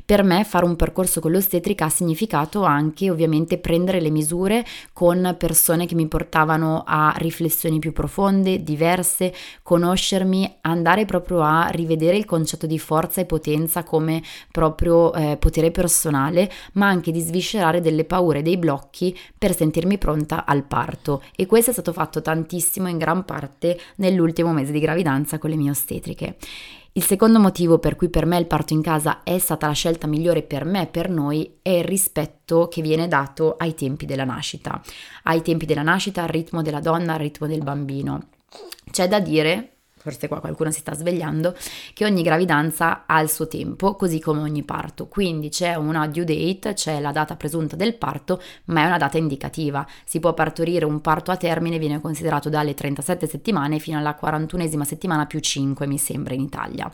[0.06, 5.36] Per me fare un percorso con l'ostetrica ha significato anche ovviamente prendere le misure con
[5.38, 12.26] persone che mi portavano a riflessioni più profonde, diverse, conoscermi, andare proprio a rivedere il
[12.26, 18.06] concetto di forza e potenza come proprio eh, potere personale, ma anche di sviscerare delle
[18.06, 21.24] paure, dei blocchi per sentirmi pronta al parto.
[21.36, 25.56] E questo è stato fatto tantissimo in gran parte nell'ultimo mese di gravidanza con le
[25.56, 26.36] mie ostetriche.
[26.94, 30.08] Il secondo motivo per cui per me il parto in casa è stata la scelta
[30.08, 34.82] migliore per me, per noi, è il rispetto che viene dato ai tempi della nascita,
[35.24, 38.28] ai tempi della nascita, al ritmo della donna, al ritmo del bambino.
[38.92, 41.56] C'è da dire, forse qua qualcuno si sta svegliando,
[41.94, 45.08] che ogni gravidanza ha il suo tempo, così come ogni parto.
[45.08, 49.18] Quindi c'è una due date, c'è la data presunta del parto, ma è una data
[49.18, 49.86] indicativa.
[50.04, 54.82] Si può partorire un parto a termine, viene considerato dalle 37 settimane fino alla 41esima
[54.82, 56.92] settimana più 5, mi sembra, in Italia.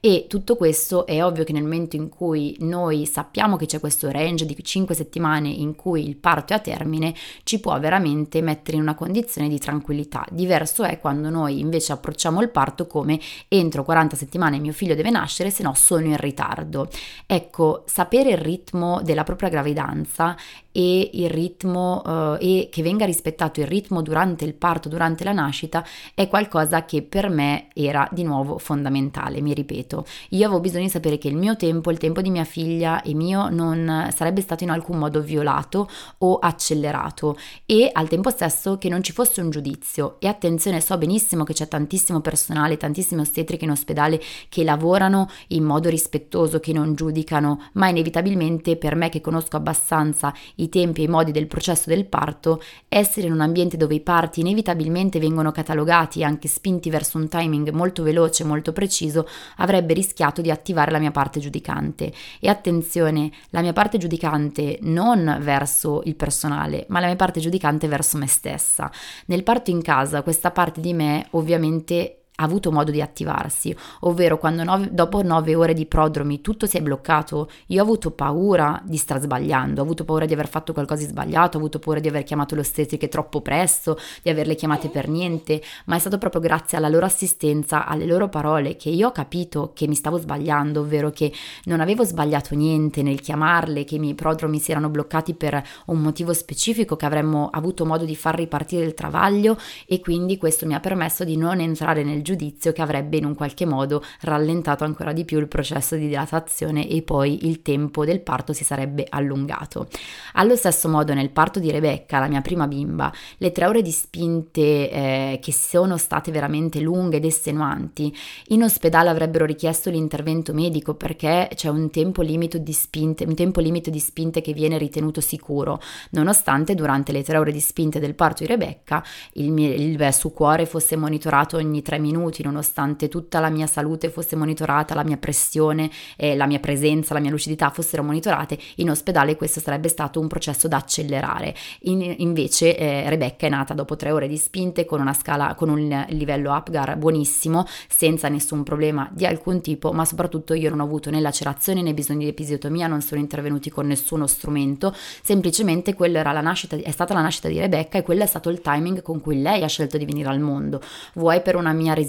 [0.00, 4.10] E tutto questo è ovvio che nel momento in cui noi sappiamo che c'è questo
[4.10, 8.76] range di 5 settimane in cui il parto è a termine, ci può veramente mettere
[8.76, 10.24] in una condizione di tranquillità.
[10.30, 14.94] Diverso è quando noi invece approcciamo il il parto come entro 40 settimane mio figlio
[14.94, 16.88] deve nascere, se no sono in ritardo.
[17.26, 20.36] Ecco, sapere il ritmo della propria gravidanza
[20.78, 25.32] e il ritmo eh, e che venga rispettato il ritmo durante il parto, durante la
[25.32, 30.06] nascita, è qualcosa che per me era di nuovo fondamentale, mi ripeto.
[30.30, 33.12] Io avevo bisogno di sapere che il mio tempo, il tempo di mia figlia e
[33.12, 35.88] mio non sarebbe stato in alcun modo violato
[36.18, 37.36] o accelerato
[37.66, 40.20] e al tempo stesso che non ci fosse un giudizio.
[40.20, 45.64] E attenzione, so benissimo che c'è tantissimo personale, tantissime ostetriche in ospedale che lavorano in
[45.64, 50.32] modo rispettoso, che non giudicano, ma inevitabilmente per me che conosco abbastanza
[50.68, 54.00] i tempi e i modi del processo del parto, essere in un ambiente dove i
[54.00, 59.26] parti inevitabilmente vengono catalogati e anche spinti verso un timing molto veloce, molto preciso,
[59.56, 62.12] avrebbe rischiato di attivare la mia parte giudicante.
[62.38, 67.88] E attenzione, la mia parte giudicante non verso il personale, ma la mia parte giudicante
[67.88, 68.90] verso me stessa.
[69.26, 74.64] Nel parto in casa, questa parte di me ovviamente avuto modo di attivarsi, ovvero quando
[74.64, 78.96] nove, dopo nove ore di prodromi tutto si è bloccato, io ho avuto paura di
[78.96, 82.08] star sbagliando, ho avuto paura di aver fatto qualcosa di sbagliato, ho avuto paura di
[82.08, 86.40] aver chiamato le ostetriche troppo presto, di averle chiamate per niente, ma è stato proprio
[86.40, 90.80] grazie alla loro assistenza, alle loro parole che io ho capito che mi stavo sbagliando,
[90.80, 91.32] ovvero che
[91.64, 95.98] non avevo sbagliato niente nel chiamarle, che i miei prodromi si erano bloccati per un
[96.00, 100.74] motivo specifico, che avremmo avuto modo di far ripartire il travaglio e quindi questo mi
[100.74, 105.14] ha permesso di non entrare nel giudizio che avrebbe in un qualche modo rallentato ancora
[105.14, 109.88] di più il processo di dilatazione e poi il tempo del parto si sarebbe allungato.
[110.34, 113.90] Allo stesso modo nel parto di Rebecca, la mia prima bimba, le tre ore di
[113.90, 118.14] spinte eh, che sono state veramente lunghe ed estenuanti,
[118.48, 123.60] in ospedale avrebbero richiesto l'intervento medico perché c'è un tempo limite di spinte, un tempo
[123.60, 128.14] limite di spinte che viene ritenuto sicuro, nonostante durante le tre ore di spinte del
[128.14, 129.02] parto di Rebecca
[129.34, 134.10] il, mio, il suo cuore fosse monitorato ogni tre minuti, nonostante tutta la mia salute
[134.10, 138.90] fosse monitorata, la mia pressione, eh, la mia presenza, la mia lucidità fossero monitorate, in
[138.90, 141.54] ospedale questo sarebbe stato un processo da accelerare.
[141.82, 145.68] In, invece eh, Rebecca è nata dopo tre ore di spinte con una scala, con
[145.68, 150.84] un livello Apgar buonissimo, senza nessun problema di alcun tipo, ma soprattutto io non ho
[150.84, 156.18] avuto né lacerazioni né bisogno di episiotomia, non sono intervenuti con nessuno strumento, semplicemente quella
[156.18, 159.02] era la nascita, è stata la nascita di Rebecca e quello è stato il timing
[159.02, 160.80] con cui lei ha scelto di venire al mondo.
[161.14, 162.06] Vuoi per una mia resistenza,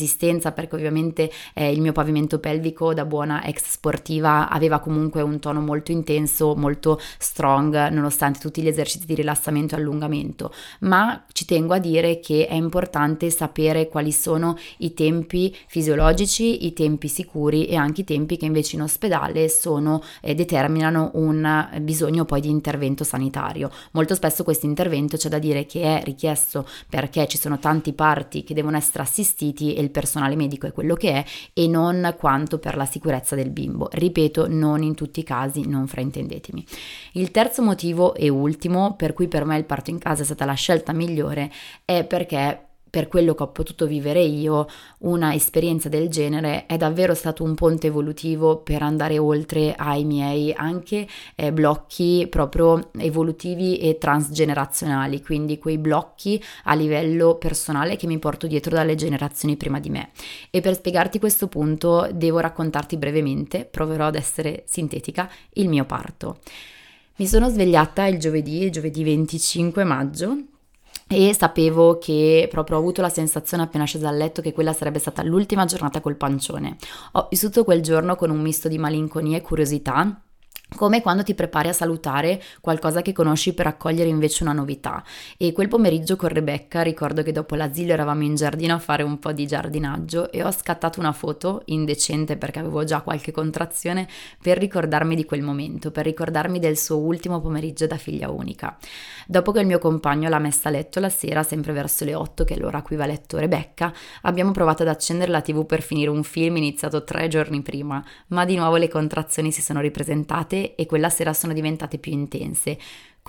[0.52, 5.62] perché ovviamente eh, il mio pavimento pelvico da buona ex sportiva aveva comunque un tono
[5.62, 11.74] molto intenso, molto strong, nonostante tutti gli esercizi di rilassamento e allungamento, ma ci tengo
[11.74, 17.76] a dire che è importante sapere quali sono i tempi fisiologici, i tempi sicuri e
[17.76, 23.04] anche i tempi che invece in ospedale sono, eh, determinano un bisogno poi di intervento
[23.04, 23.72] sanitario.
[23.92, 28.44] Molto spesso questo intervento c'è da dire che è richiesto perché ci sono tanti parti
[28.44, 32.60] che devono essere assistiti e il personale medico è quello che è e non quanto
[32.60, 33.90] per la sicurezza del bimbo.
[33.92, 36.66] Ripeto, non in tutti i casi, non fraintendetemi.
[37.14, 40.46] Il terzo motivo e ultimo per cui per me il parto in casa è stata
[40.46, 41.52] la scelta migliore
[41.86, 44.68] è perché per quello che ho potuto vivere io,
[45.00, 50.54] una esperienza del genere è davvero stato un ponte evolutivo per andare oltre ai miei
[50.54, 58.20] anche eh, blocchi proprio evolutivi e transgenerazionali, quindi quei blocchi a livello personale che mi
[58.20, 60.10] porto dietro dalle generazioni prima di me.
[60.50, 66.40] E per spiegarti questo punto devo raccontarti brevemente, proverò ad essere sintetica, il mio parto.
[67.18, 70.38] Mi sono svegliata il giovedì, giovedì 25 maggio,
[71.12, 75.00] e sapevo che proprio ho avuto la sensazione appena scesa dal letto che quella sarebbe
[75.00, 76.78] stata l'ultima giornata col pancione.
[77.14, 80.22] Ho vissuto quel giorno con un misto di malinconia e curiosità
[80.76, 85.04] come quando ti prepari a salutare qualcosa che conosci per accogliere invece una novità.
[85.38, 89.20] E quel pomeriggio con Rebecca ricordo che dopo l'asilo eravamo in giardino a fare un
[89.20, 94.08] po' di giardinaggio e ho scattato una foto indecente perché avevo già qualche contrazione
[94.42, 98.78] per ricordarmi di quel momento, per ricordarmi del suo ultimo pomeriggio da figlia unica.
[99.28, 102.44] Dopo che il mio compagno l'ha messa a letto la sera, sempre verso le 8,
[102.44, 105.82] che è l'ora a cui va letto Rebecca, abbiamo provato ad accendere la tv per
[105.82, 110.59] finire un film iniziato tre giorni prima, ma di nuovo le contrazioni si sono ripresentate
[110.76, 112.78] e quella sera sono diventate più intense.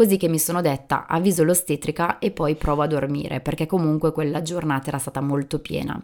[0.01, 4.41] Così che mi sono detta avviso l'ostetrica e poi provo a dormire perché comunque quella
[4.41, 6.03] giornata era stata molto piena.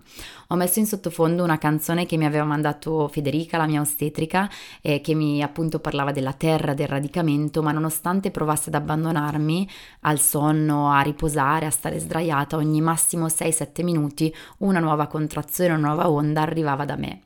[0.48, 4.50] Ho messo in sottofondo una canzone che mi aveva mandato Federica, la mia ostetrica,
[4.82, 9.66] eh, che mi appunto parlava della terra, del radicamento, ma nonostante provasse ad abbandonarmi
[10.00, 15.86] al sonno, a riposare, a stare sdraiata, ogni massimo 6-7 minuti una nuova contrazione, una
[15.86, 17.22] nuova onda arrivava da me.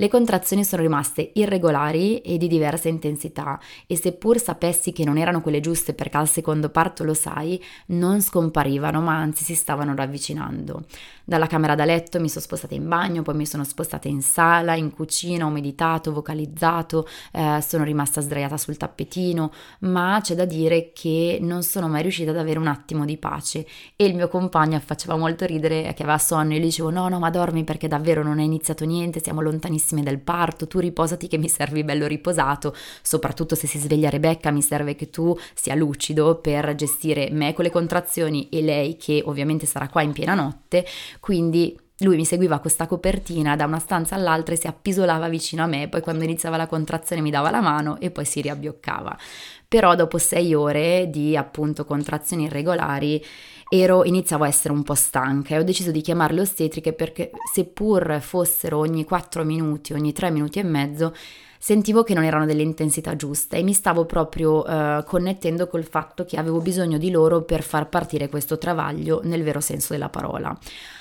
[0.00, 5.40] Le contrazioni sono rimaste irregolari e di diversa intensità e seppur sapessi che non erano
[5.40, 10.84] quelle giuste perché al secondo parto lo sai, non scomparivano ma anzi si stavano ravvicinando.
[11.24, 14.74] Dalla camera da letto mi sono spostata in bagno, poi mi sono spostata in sala,
[14.74, 20.92] in cucina, ho meditato, vocalizzato, eh, sono rimasta sdraiata sul tappetino, ma c'è da dire
[20.94, 24.80] che non sono mai riuscita ad avere un attimo di pace e il mio compagno
[24.80, 28.22] faceva molto ridere che aveva sonno e gli dicevo no no ma dormi perché davvero
[28.22, 32.06] non è iniziato niente, siamo lontanissimi bellissime del parto, tu riposati che mi servi bello
[32.06, 35.96] riposato, soprattutto se si sveglia Rebecca mi serve che tu sia lucido
[36.40, 40.84] per gestire me con le contrazioni e lei che ovviamente sarà qua in piena notte,
[41.20, 45.66] quindi lui mi seguiva questa copertina da una stanza all'altra e si appisolava vicino a
[45.66, 49.18] me, poi quando iniziava la contrazione mi dava la mano e poi si riabbioccava.
[49.66, 53.22] Però dopo sei ore di appunto contrazioni irregolari
[53.68, 58.18] ero, iniziavo a essere un po' stanca e ho deciso di chiamarle ostetriche perché seppur
[58.20, 61.14] fossero ogni 4 minuti, ogni 3 minuti e mezzo,
[61.58, 66.24] sentivo che non erano delle intensità giuste e mi stavo proprio uh, connettendo col fatto
[66.24, 70.56] che avevo bisogno di loro per far partire questo travaglio nel vero senso della parola.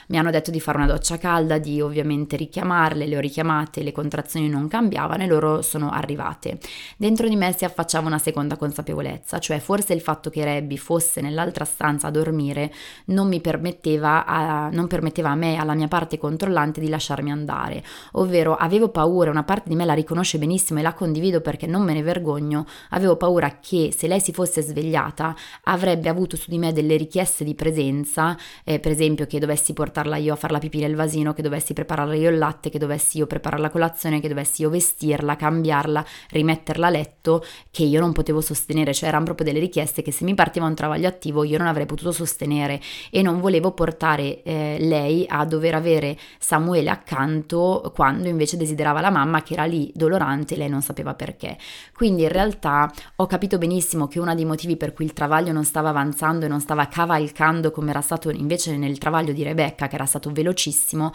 [0.09, 3.91] Mi hanno detto di fare una doccia calda, di ovviamente richiamarle, le ho richiamate, le
[3.91, 6.59] contrazioni non cambiavano e loro sono arrivate.
[6.95, 11.19] Dentro di me si affacciava una seconda consapevolezza, cioè forse il fatto che Rebby fosse
[11.19, 12.71] nell'altra stanza a dormire
[13.07, 17.83] non mi permetteva a, non permetteva a me, alla mia parte controllante, di lasciarmi andare,
[18.13, 21.83] ovvero avevo paura, una parte di me la riconosce benissimo e la condivido perché non
[21.83, 26.57] me ne vergogno, avevo paura che se lei si fosse svegliata avrebbe avuto su di
[26.57, 30.59] me delle richieste di presenza, eh, per esempio che dovessi portarla io a fare la
[30.59, 34.19] pipì nel vasino, che dovessi prepararle io il latte, che dovessi io preparare la colazione,
[34.19, 39.25] che dovessi io vestirla, cambiarla, rimetterla a letto, che io non potevo sostenere, cioè erano
[39.25, 42.79] proprio delle richieste che se mi partiva un travaglio attivo io non avrei potuto sostenere
[43.09, 49.09] e non volevo portare eh, lei a dover avere Samuele accanto quando invece desiderava la
[49.09, 51.57] mamma che era lì dolorante e lei non sapeva perché.
[51.93, 55.63] Quindi in realtà ho capito benissimo che uno dei motivi per cui il travaglio non
[55.63, 59.95] stava avanzando e non stava cavalcando come era stato invece nel travaglio di Rebecca, che
[59.95, 61.11] era stato velocissimo,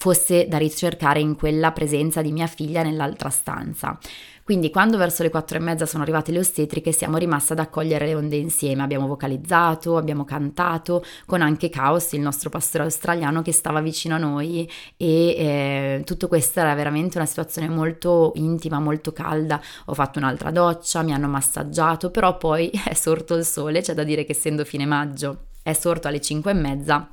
[0.00, 3.98] fosse da ricercare in quella presenza di mia figlia nell'altra stanza.
[4.42, 8.06] Quindi quando verso le quattro e mezza sono arrivate le ostetriche siamo rimaste ad accogliere
[8.06, 13.52] le onde insieme, abbiamo vocalizzato, abbiamo cantato con anche Caos, il nostro pastore australiano che
[13.52, 14.68] stava vicino a noi.
[14.96, 20.50] E eh, tutto questo era veramente una situazione molto intima, molto calda, ho fatto un'altra
[20.50, 24.64] doccia, mi hanno massaggiato, però poi è sorto il sole, c'è da dire che essendo
[24.64, 27.08] fine maggio è sorto alle cinque e mezza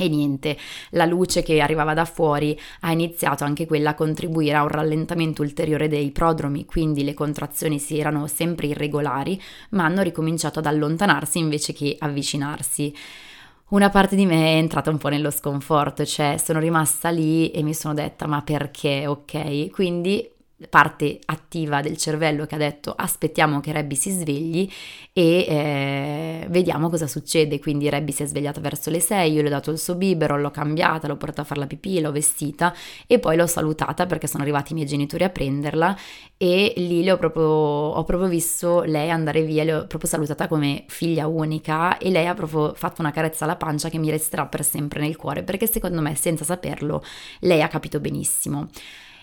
[0.00, 0.56] e niente,
[0.90, 5.42] la luce che arrivava da fuori ha iniziato anche quella a contribuire a un rallentamento
[5.42, 11.38] ulteriore dei prodromi, quindi le contrazioni si erano sempre irregolari, ma hanno ricominciato ad allontanarsi
[11.38, 12.94] invece che avvicinarsi.
[13.70, 17.64] Una parte di me è entrata un po' nello sconforto, cioè sono rimasta lì e
[17.64, 19.68] mi sono detta ma perché, ok?
[19.70, 20.30] Quindi
[20.68, 24.68] parte attiva del cervello che ha detto aspettiamo che Rebby si svegli
[25.12, 27.60] e eh, vediamo cosa succede.
[27.60, 30.38] Quindi Rebby si è svegliata verso le 6, io le ho dato il suo bibero,
[30.38, 32.74] l'ho cambiata, l'ho portata a fare la pipì, l'ho vestita
[33.06, 35.96] e poi l'ho salutata perché sono arrivati i miei genitori a prenderla
[36.36, 40.48] e lì le ho proprio, ho proprio visto lei andare via, le ho proprio salutata
[40.48, 44.46] come figlia unica e lei ha proprio fatto una carezza alla pancia che mi resterà
[44.46, 47.02] per sempre nel cuore perché secondo me senza saperlo
[47.40, 48.68] lei ha capito benissimo.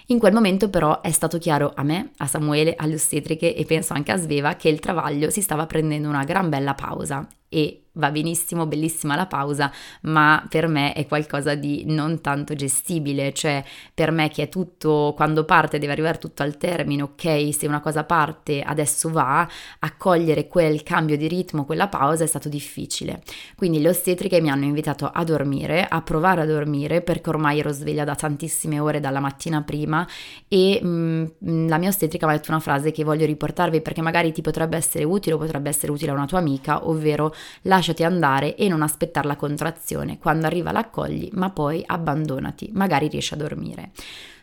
[0.07, 3.93] In quel momento però è stato chiaro a me, a Samuele, alle ostetriche e penso
[3.93, 8.11] anche a Sveva che il travaglio si stava prendendo una gran bella pausa e va
[8.11, 9.71] benissimo, bellissima la pausa,
[10.01, 15.13] ma per me è qualcosa di non tanto gestibile, cioè per me che è tutto,
[15.15, 19.47] quando parte deve arrivare tutto al termine, ok, se una cosa parte adesso va,
[19.79, 23.21] accogliere quel cambio di ritmo, quella pausa è stato difficile.
[23.55, 27.71] Quindi le ostetriche mi hanno invitato a dormire, a provare a dormire, perché ormai ero
[27.71, 30.07] sveglia da tantissime ore dalla mattina prima
[30.47, 34.01] e mh, mm, la mia ostetrica mi ha detto una frase che voglio riportarvi perché
[34.01, 37.33] magari ti potrebbe essere utile o potrebbe essere utile a una tua amica, ovvero
[37.63, 40.17] lascia lasciati andare e non aspettare la contrazione.
[40.17, 43.91] Quando arriva l'accogli, ma poi abbandonati, magari riesci a dormire.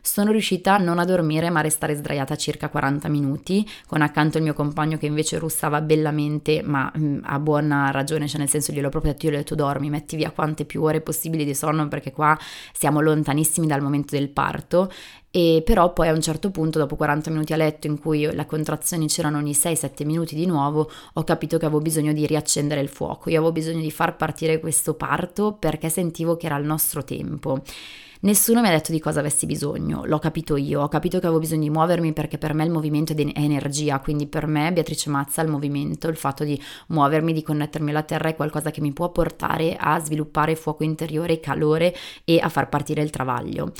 [0.04, 4.42] Sono riuscita non a dormire ma a restare sdraiata circa 40 minuti, con accanto il
[4.42, 8.72] mio compagno che invece russava bellamente, ma mh, mm, a buona ragione, cioè nel senso
[8.72, 11.54] gliel'ho proprio detto, io le ho detto dormi, metti via quante più ore possibili di
[11.54, 12.36] sonno perché qua
[12.72, 14.90] siamo lontanissimi dal momento del parto
[15.34, 18.44] e però poi a un certo punto, dopo 40 minuti a letto in cui le
[18.44, 22.88] contrazioni c'erano ogni 6-7 minuti di nuovo, ho capito che avevo bisogno di riaccendere il
[22.88, 27.02] fuoco, io avevo bisogno di far partire questo parto perché sentivo che era il nostro
[27.02, 27.62] tempo.
[28.20, 31.40] Nessuno mi ha detto di cosa avessi bisogno, l'ho capito io, ho capito che avevo
[31.40, 35.40] bisogno di muovermi perché per me il movimento è energia, quindi per me Beatrice Mazza
[35.40, 39.10] il movimento, il fatto di muovermi, di connettermi alla terra è qualcosa che mi può
[39.10, 43.72] portare a sviluppare fuoco interiore, calore e a far partire il travaglio.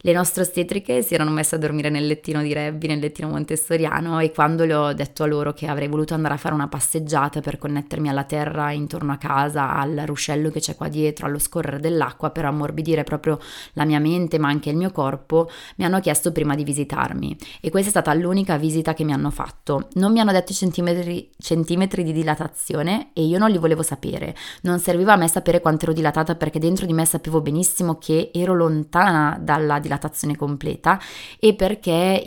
[0.00, 4.20] Le nostre ostetriche si erano messe a dormire nel lettino di Rebbi, nel lettino montessoriano
[4.20, 7.40] e quando le ho detto a loro che avrei voluto andare a fare una passeggiata
[7.40, 11.80] per connettermi alla terra intorno a casa, al ruscello che c'è qua dietro, allo scorrere
[11.80, 13.40] dell'acqua per ammorbidire proprio
[13.72, 17.68] la mia mente ma anche il mio corpo, mi hanno chiesto prima di visitarmi e
[17.68, 19.88] questa è stata l'unica visita che mi hanno fatto.
[19.94, 24.36] Non mi hanno detto centimetri, centimetri di dilatazione e io non li volevo sapere.
[24.62, 28.30] Non serviva a me sapere quanto ero dilatata perché dentro di me sapevo benissimo che
[28.32, 31.00] ero lontana dalla dilatazione dilatazione completa
[31.40, 32.22] e perché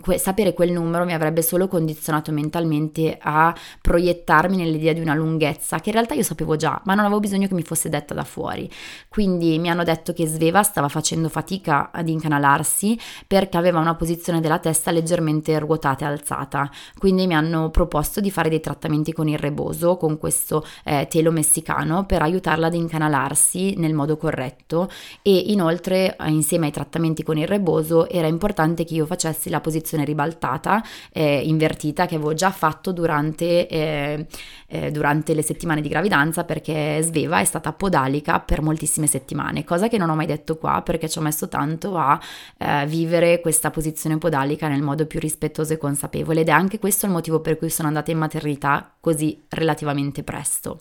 [0.00, 5.78] que- sapere quel numero mi avrebbe solo condizionato mentalmente a proiettarmi nell'idea di una lunghezza
[5.78, 8.24] che in realtà io sapevo già, ma non avevo bisogno che mi fosse detta da
[8.24, 8.70] fuori.
[9.08, 14.40] Quindi mi hanno detto che Sveva stava facendo fatica ad incanalarsi perché aveva una posizione
[14.40, 16.70] della testa leggermente ruotata e alzata.
[16.96, 21.30] Quindi mi hanno proposto di fare dei trattamenti con il reboso, con questo eh, telo
[21.30, 24.88] messicano per aiutarla ad incanalarsi nel modo corretto
[25.20, 29.60] e inoltre insieme ai trattamenti trattamenti con il reboso era importante che io facessi la
[29.60, 30.82] posizione ribaltata,
[31.12, 34.26] eh, invertita, che avevo già fatto durante, eh,
[34.68, 39.88] eh, durante le settimane di gravidanza perché Sveva è stata podalica per moltissime settimane, cosa
[39.88, 42.20] che non ho mai detto qua perché ci ho messo tanto a
[42.58, 47.06] eh, vivere questa posizione podalica nel modo più rispettoso e consapevole ed è anche questo
[47.06, 50.78] il motivo per cui sono andata in maternità così relativamente presto.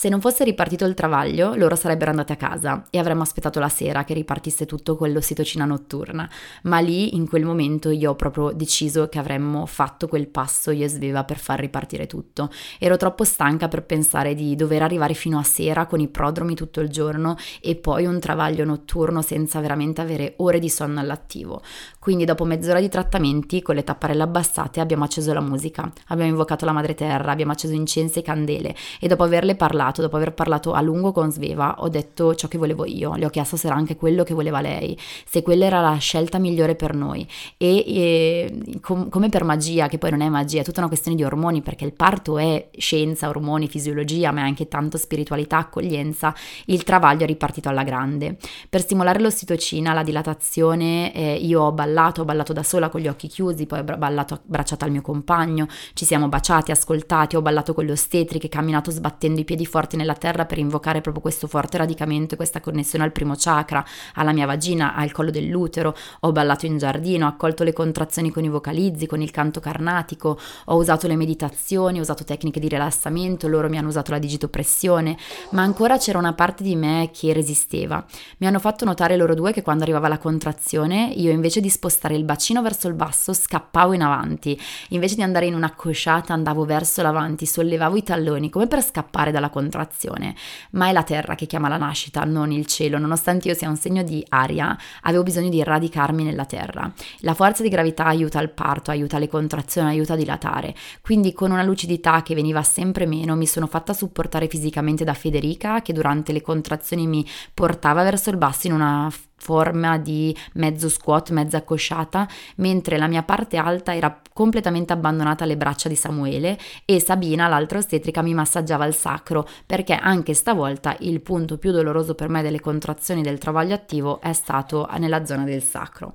[0.00, 3.68] Se non fosse ripartito il travaglio, loro sarebbero andate a casa e avremmo aspettato la
[3.68, 6.26] sera che ripartisse tutto con l'ossitocina notturna,
[6.62, 10.86] ma lì in quel momento io ho proprio deciso che avremmo fatto quel passo io
[10.86, 12.50] e Sveva per far ripartire tutto.
[12.78, 16.80] Ero troppo stanca per pensare di dover arrivare fino a sera con i prodromi tutto
[16.80, 21.60] il giorno e poi un travaglio notturno senza veramente avere ore di sonno all'attivo.
[21.98, 26.64] Quindi dopo mezz'ora di trattamenti con le tapparelle abbassate abbiamo acceso la musica, abbiamo invocato
[26.64, 30.32] la madre terra, abbiamo acceso incensi e candele e dopo averle parlato parlato, dopo aver
[30.32, 33.66] parlato a lungo con Sveva, ho detto ciò che volevo io, le ho chiesto se
[33.66, 37.26] era anche quello che voleva lei, se quella era la scelta migliore per noi
[37.56, 41.16] e, e com- come per magia, che poi non è magia, è tutta una questione
[41.16, 46.34] di ormoni perché il parto è scienza, ormoni, fisiologia, ma è anche tanto spiritualità, accoglienza,
[46.66, 48.36] il travaglio è ripartito alla grande.
[48.68, 53.08] Per stimolare l'ossitocina, la dilatazione, eh, io ho ballato, ho ballato da sola con gli
[53.08, 57.74] occhi chiusi, poi ho ballato abbracciata al mio compagno, ci siamo baciati, ascoltati, ho ballato
[57.74, 61.46] con le ostetriche, camminato sbattendo i piedi fuori forti nella terra per invocare proprio questo
[61.46, 63.82] forte radicamento, questa connessione al primo chakra,
[64.14, 68.44] alla mia vagina, al collo dell'utero, ho ballato in giardino, ho accolto le contrazioni con
[68.44, 73.48] i vocalizzi, con il canto carnatico, ho usato le meditazioni, ho usato tecniche di rilassamento,
[73.48, 75.16] loro mi hanno usato la digitopressione,
[75.52, 78.04] ma ancora c'era una parte di me che resisteva.
[78.36, 82.16] Mi hanno fatto notare loro due che quando arrivava la contrazione, io invece di spostare
[82.16, 84.60] il bacino verso il basso, scappavo in avanti,
[84.90, 89.30] invece di andare in una cosciata andavo verso l'avanti, sollevavo i talloni come per scappare
[89.30, 90.34] dalla contrazione contrazione,
[90.72, 92.98] ma è la terra che chiama la nascita, non il cielo.
[92.98, 96.90] Nonostante io sia un segno di aria, avevo bisogno di radicarmi nella terra.
[97.18, 100.74] La forza di gravità aiuta il parto, aiuta le contrazioni, aiuta a dilatare.
[101.02, 105.82] Quindi con una lucidità che veniva sempre meno, mi sono fatta supportare fisicamente da Federica
[105.82, 111.30] che durante le contrazioni mi portava verso il basso in una forma di mezzo squat,
[111.30, 116.98] mezza accosciata, mentre la mia parte alta era completamente abbandonata alle braccia di Samuele e
[116.98, 122.30] Sabina, l'altra ostetrica, mi massaggiava il sacro perché anche stavolta il punto più doloroso per
[122.30, 126.14] me delle contrazioni del travaglio attivo è stato nella zona del sacro.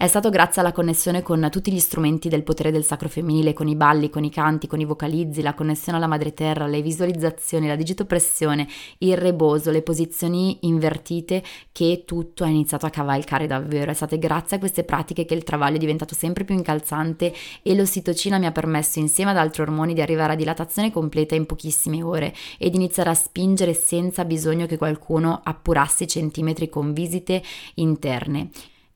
[0.00, 3.66] È stato grazie alla connessione con tutti gli strumenti del potere del sacro femminile, con
[3.66, 7.66] i balli, con i canti, con i vocalizzi, la connessione alla madre terra, le visualizzazioni,
[7.66, 8.68] la digitopressione,
[8.98, 11.42] il reboso, le posizioni invertite
[11.72, 13.90] che tutto ha iniziato a cavalcare davvero.
[13.90, 17.74] È state grazie a queste pratiche che il travaglio è diventato sempre più incalzante e
[17.74, 22.04] l'ossitocina mi ha permesso insieme ad altri ormoni di arrivare a dilatazione completa in pochissime
[22.04, 27.42] ore ed iniziare a spingere senza bisogno che qualcuno appurasse i centimetri con visite
[27.74, 28.50] interne.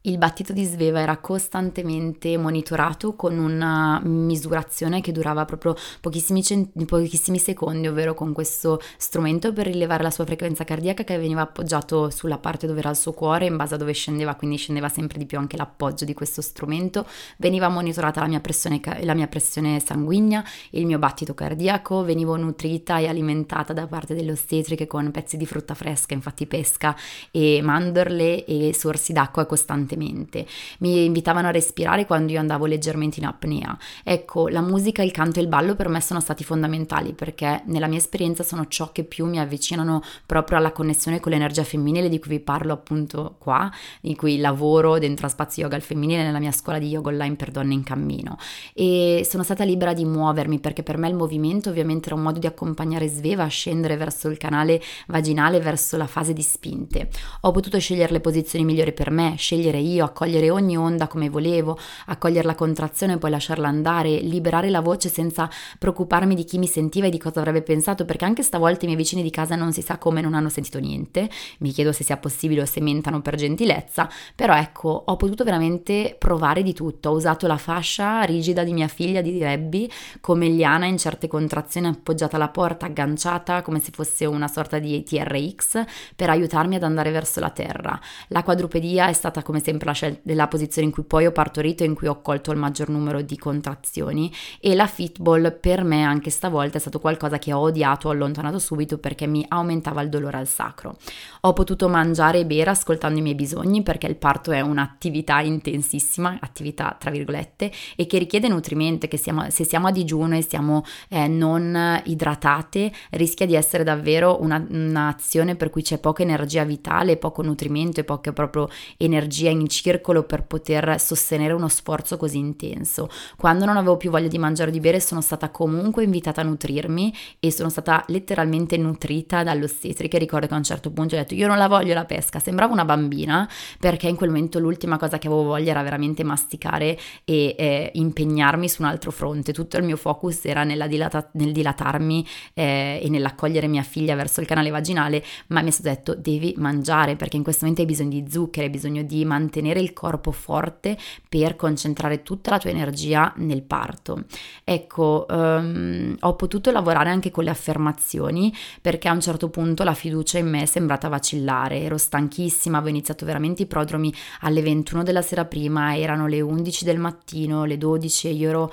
[0.05, 6.73] Il battito di Sveva era costantemente monitorato con una misurazione che durava proprio pochissimi, cent-
[6.87, 12.11] pochissimi, secondi, ovvero con questo strumento per rilevare la sua frequenza cardiaca che veniva appoggiato
[12.11, 15.19] sulla parte dove era il suo cuore, in base a dove scendeva, quindi scendeva sempre
[15.19, 17.07] di più anche l'appoggio di questo strumento.
[17.37, 22.99] Veniva monitorata la mia pressione, la mia pressione sanguigna, il mio battito cardiaco, venivo nutrita
[22.99, 26.97] e alimentata da parte delle ostetriche con pezzi di frutta fresca, infatti pesca
[27.31, 30.47] e mandorle e sorsi d'acqua costantemente costantemente.
[30.79, 33.77] Mi invitavano a respirare quando io andavo leggermente in apnea.
[34.03, 37.87] Ecco, la musica, il canto e il ballo per me sono stati fondamentali perché nella
[37.87, 42.19] mia esperienza sono ciò che più mi avvicinano proprio alla connessione con l'energia femminile di
[42.19, 43.71] cui vi parlo appunto qua,
[44.01, 47.37] di cui lavoro dentro a Spazio Yoga al femminile nella mia scuola di yoga online
[47.37, 48.37] per donne in cammino.
[48.75, 52.39] E sono stata libera di muovermi perché per me il movimento ovviamente era un modo
[52.39, 57.09] di accompagnare Sveva a scendere verso il canale vaginale, verso la fase di spinte.
[57.43, 61.79] Ho potuto scegliere le posizioni migliori per me, scegliere io, accogliere ogni onda come volevo,
[62.07, 66.67] accogliere la contrazione e poi lasciarla andare, liberare la voce senza preoccuparmi di chi mi
[66.67, 69.73] sentiva e di cosa avrebbe pensato, perché anche stavolta i miei vicini di casa non
[69.73, 71.29] si sa come non hanno sentito niente,
[71.59, 76.17] mi chiedo se sia possibile o se mentano per gentilezza, però ecco, ho potuto veramente
[76.19, 80.87] provare di tutto, ho usato la fascia rigida di mia figlia di Rebby come liana
[80.87, 86.31] in certe contrazioni appoggiata alla porta, agganciata come se fosse una sorta di TRX per
[86.31, 87.99] aiutarmi ad andare verso la terra.
[88.29, 91.33] La quadrupedia è stata come se sempre la, scel- la posizione in cui poi ho
[91.33, 95.83] partorito e in cui ho colto il maggior numero di contrazioni e la fitball per
[95.83, 100.03] me anche stavolta è stato qualcosa che ho odiato, ho allontanato subito perché mi aumentava
[100.03, 100.97] il dolore al sacro.
[101.43, 106.37] Ho potuto mangiare e bere ascoltando i miei bisogni perché il parto è un'attività intensissima,
[106.41, 110.85] attività tra virgolette, e che richiede nutrimento, che siamo, se siamo a digiuno e siamo
[111.09, 117.17] eh, non idratate rischia di essere davvero una, un'azione per cui c'è poca energia vitale,
[117.17, 118.69] poco nutrimento e poca proprio
[118.99, 123.09] energia in semicircolo per poter sostenere uno sforzo così intenso.
[123.37, 126.45] Quando non avevo più voglia di mangiare o di bere sono stata comunque invitata a
[126.45, 130.19] nutrirmi e sono stata letteralmente nutrita dall'ostetrica.
[130.19, 132.73] Ricordo che a un certo punto ho detto io non la voglio la pesca, sembrava
[132.73, 133.49] una bambina
[133.79, 138.69] perché in quel momento l'ultima cosa che avevo voglia era veramente masticare e eh, impegnarmi
[138.69, 139.53] su un altro fronte.
[139.53, 144.47] Tutto il mio focus era dilata- nel dilatarmi eh, e nell'accogliere mia figlia verso il
[144.47, 148.21] canale vaginale, ma mi è stato detto devi mangiare perché in questo momento hai bisogno
[148.21, 150.97] di zucchero, hai bisogno di mantenere il corpo forte
[151.29, 154.25] per concentrare tutta la tua energia nel parto.
[154.65, 159.93] Ecco, um, ho potuto lavorare anche con le affermazioni perché a un certo punto la
[159.93, 165.03] fiducia in me è sembrata vacillare, ero stanchissima, avevo iniziato veramente i prodromi alle 21
[165.03, 168.73] della sera prima, erano le 11 del mattino, le 12 e io ero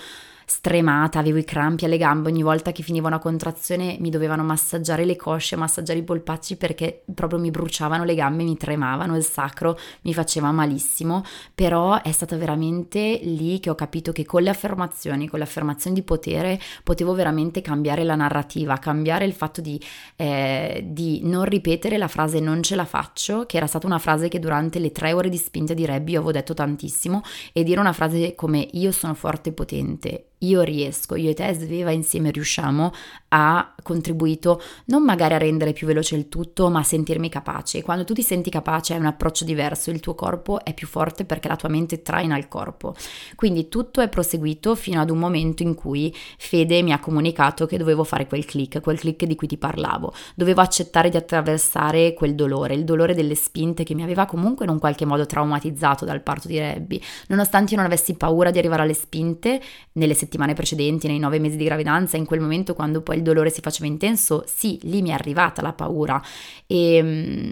[0.50, 5.06] stremata, avevo i crampi alle gambe, ogni volta che finiva una contrazione mi dovevano massaggiare
[5.06, 9.78] le cosce, massaggiare i polpacci perché proprio mi bruciavano le gambe, mi tremavano, il sacro
[10.02, 11.24] mi faceva malissimo,
[11.54, 15.96] però è stata veramente lì che ho capito che con le affermazioni, con le affermazioni
[15.96, 19.80] di potere, potevo veramente cambiare la narrativa, cambiare il fatto di,
[20.16, 24.30] eh, di non ripetere la frase non ce la faccio, che era stata una frase
[24.30, 27.22] che durante le tre ore di spinta di Rebby avevo detto tantissimo,
[27.54, 31.54] e dire una frase come io sono forte e potente io riesco, io e te
[31.54, 32.94] Sveva insieme riusciamo
[33.30, 37.82] ha contribuito non magari a rendere più veloce il tutto, ma a sentirmi capace.
[37.82, 41.26] Quando tu ti senti capace hai un approccio diverso, il tuo corpo è più forte
[41.26, 42.96] perché la tua mente traina il corpo.
[43.36, 47.78] Quindi tutto è proseguito fino ad un momento in cui Fede mi ha comunicato che
[47.78, 50.14] dovevo fare quel click, quel click di cui ti parlavo.
[50.36, 54.72] Dovevo accettare di attraversare quel dolore, il dolore delle spinte che mi aveva comunque in
[54.72, 57.02] un qualche modo traumatizzato dal parto di Rebby.
[57.28, 59.62] Nonostante io non avessi paura di arrivare alle spinte
[59.94, 63.50] nelle settimane precedenti, nei nove mesi di gravidanza, in quel momento quando poi il dolore
[63.50, 66.22] si faceva intenso, sì, lì mi è arrivata la paura.
[66.68, 67.52] E mm,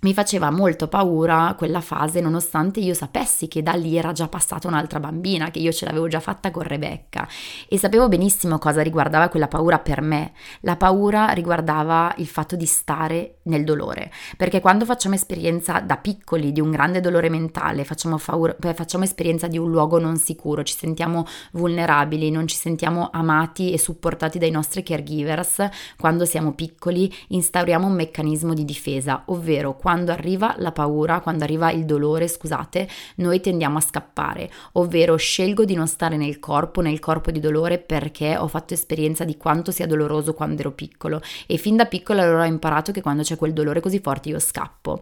[0.00, 4.68] mi faceva molto paura quella fase nonostante io sapessi che da lì era già passata
[4.68, 7.26] un'altra bambina, che io ce l'avevo già fatta con Rebecca
[7.66, 10.32] e sapevo benissimo cosa riguardava quella paura per me.
[10.60, 16.52] La paura riguardava il fatto di stare nel dolore, perché quando facciamo esperienza da piccoli
[16.52, 20.76] di un grande dolore mentale, facciamo, faura, facciamo esperienza di un luogo non sicuro, ci
[20.76, 25.68] sentiamo vulnerabili, non ci sentiamo amati e supportati dai nostri caregivers,
[25.98, 31.70] quando siamo piccoli instauriamo un meccanismo di difesa, ovvero quando arriva la paura, quando arriva
[31.70, 36.98] il dolore, scusate, noi tendiamo a scappare, ovvero scelgo di non stare nel corpo, nel
[36.98, 41.56] corpo di dolore perché ho fatto esperienza di quanto sia doloroso quando ero piccolo e
[41.56, 45.00] fin da piccola allora ho imparato che quando c'è quel dolore così forte io scappo.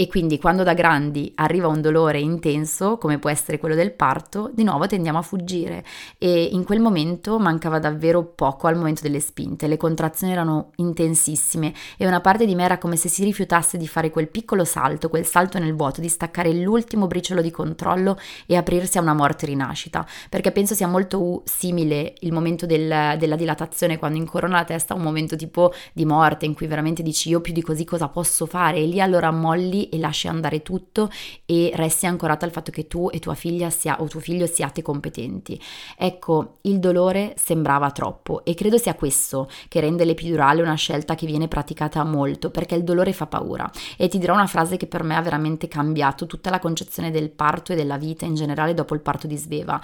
[0.00, 4.48] E quindi quando da grandi arriva un dolore intenso, come può essere quello del parto,
[4.54, 5.84] di nuovo tendiamo a fuggire.
[6.18, 11.74] E in quel momento mancava davvero poco al momento delle spinte, le contrazioni erano intensissime
[11.96, 15.08] e una parte di me era come se si rifiutasse di fare quel piccolo salto,
[15.08, 19.46] quel salto nel vuoto, di staccare l'ultimo briciolo di controllo e aprirsi a una morte
[19.46, 24.94] rinascita, perché penso sia molto simile il momento del, della dilatazione quando incorona la testa,
[24.94, 28.46] un momento tipo di morte in cui veramente dici io più di così cosa posso
[28.46, 28.76] fare?
[28.76, 31.10] E lì allora molli e lasci andare tutto
[31.44, 34.82] e resti ancorata al fatto che tu e tua figlia sia, o tuo figlio siate
[34.82, 35.60] competenti.
[35.96, 41.26] Ecco, il dolore sembrava troppo e credo sia questo che rende l'epidurale una scelta che
[41.26, 45.02] viene praticata molto perché il dolore fa paura e ti dirò una frase che per
[45.02, 48.94] me ha veramente cambiato tutta la concezione del parto e della vita in generale dopo
[48.94, 49.80] il parto di Sveva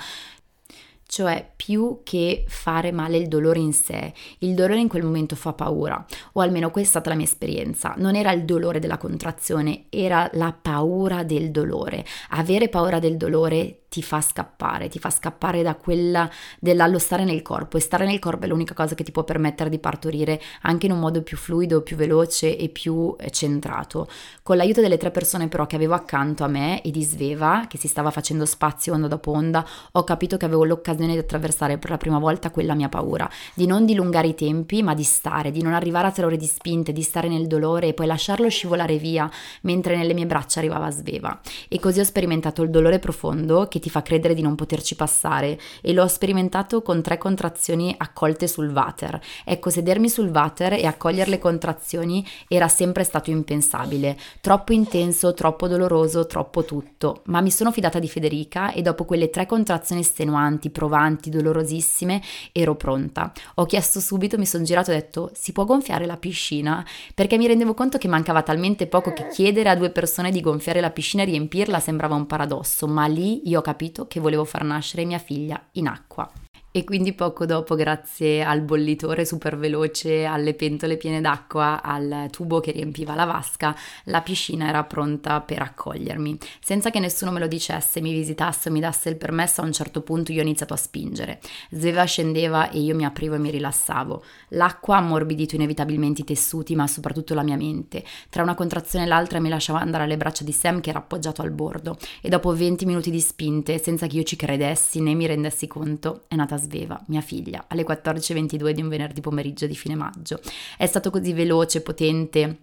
[1.07, 5.53] cioè più che fare male il dolore in sé, il dolore in quel momento fa
[5.53, 9.87] paura, o almeno questa è stata la mia esperienza, non era il dolore della contrazione,
[9.91, 12.05] era la paura del dolore.
[12.31, 16.29] Avere paura del dolore ti fa scappare, ti fa scappare da quella
[16.59, 19.71] dello stare nel corpo e stare nel corpo è l'unica cosa che ti può permettere
[19.71, 24.09] di partorire anche in un modo più fluido, più veloce e più eh, centrato.
[24.43, 27.79] Con l'aiuto delle tre persone però che avevo accanto a me e di Sveva, che
[27.79, 31.91] si stava facendo spazio onda dopo onda, ho capito che avevo l'occasione di attraversare per
[31.91, 35.63] la prima volta quella mia paura, di non dilungare i tempi, ma di stare, di
[35.63, 38.97] non arrivare a tre ore di spinte, di stare nel dolore e poi lasciarlo scivolare
[38.97, 39.31] via
[39.61, 41.41] mentre nelle mie braccia arrivava Sveva.
[41.69, 45.61] E così ho sperimentato il dolore profondo che ti fa credere di non poterci passare
[45.83, 49.21] e l'ho sperimentato con tre contrazioni accolte sul water.
[49.45, 55.69] Ecco, sedermi sul water e accogliere le contrazioni era sempre stato impensabile, troppo intenso, troppo
[55.69, 60.71] doloroso, troppo tutto, ma mi sono fidata di Federica e dopo quelle tre contrazioni estenuanti,
[60.71, 62.23] provanti, dolorosissime,
[62.53, 63.33] ero pronta.
[63.57, 66.83] Ho chiesto subito, mi sono girato e ho detto si può gonfiare la piscina?
[67.13, 70.81] Perché mi rendevo conto che mancava talmente poco che chiedere a due persone di gonfiare
[70.81, 74.45] la piscina e riempirla sembrava un paradosso, ma lì io ho capito capito che volevo
[74.45, 76.31] far nascere mia figlia in acqua.
[76.77, 82.59] E quindi poco dopo, grazie al bollitore super veloce, alle pentole piene d'acqua, al tubo
[82.59, 86.37] che riempiva la vasca, la piscina era pronta per accogliermi.
[86.61, 89.73] Senza che nessuno me lo dicesse, mi visitasse o mi dasse il permesso, a un
[89.73, 91.39] certo punto io ho iniziato a spingere.
[91.71, 94.25] Sveva scendeva e io mi aprivo e mi rilassavo.
[94.49, 98.03] L'acqua ha ammorbidito inevitabilmente i tessuti, ma soprattutto la mia mente.
[98.29, 101.41] Tra una contrazione e l'altra mi lasciava andare alle braccia di Sam che era appoggiato
[101.41, 105.27] al bordo e dopo 20 minuti di spinte, senza che io ci credessi né mi
[105.27, 109.95] rendessi conto, è nata Sveva, mia figlia, alle 14.22 di un venerdì pomeriggio di fine
[109.95, 110.41] maggio.
[110.77, 112.59] È stato così veloce, potente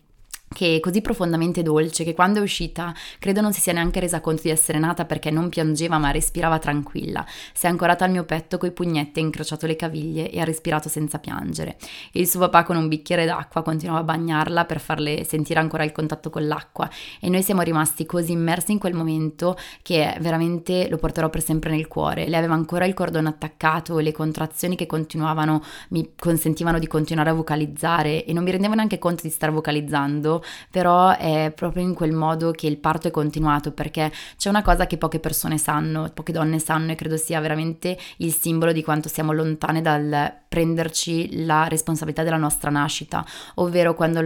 [0.53, 4.19] che è così profondamente dolce che quando è uscita credo non si sia neanche resa
[4.19, 7.25] conto di essere nata perché non piangeva ma respirava tranquilla.
[7.53, 10.89] Si è ancorata al mio petto coi pugnetti, ha incrociato le caviglie e ha respirato
[10.89, 11.77] senza piangere.
[12.11, 15.91] Il suo papà con un bicchiere d'acqua continuava a bagnarla per farle sentire ancora il
[15.91, 16.89] contatto con l'acqua
[17.19, 21.71] e noi siamo rimasti così immersi in quel momento che veramente lo porterò per sempre
[21.71, 22.27] nel cuore.
[22.27, 27.29] Lei aveva ancora il cordone attaccato e le contrazioni che continuavano mi consentivano di continuare
[27.29, 31.93] a vocalizzare e non mi rendevo neanche conto di star vocalizzando però è proprio in
[31.93, 36.09] quel modo che il parto è continuato perché c'è una cosa che poche persone sanno,
[36.13, 41.45] poche donne sanno e credo sia veramente il simbolo di quanto siamo lontane dal prenderci
[41.45, 43.25] la responsabilità della nostra nascita,
[43.55, 44.19] ovvero quando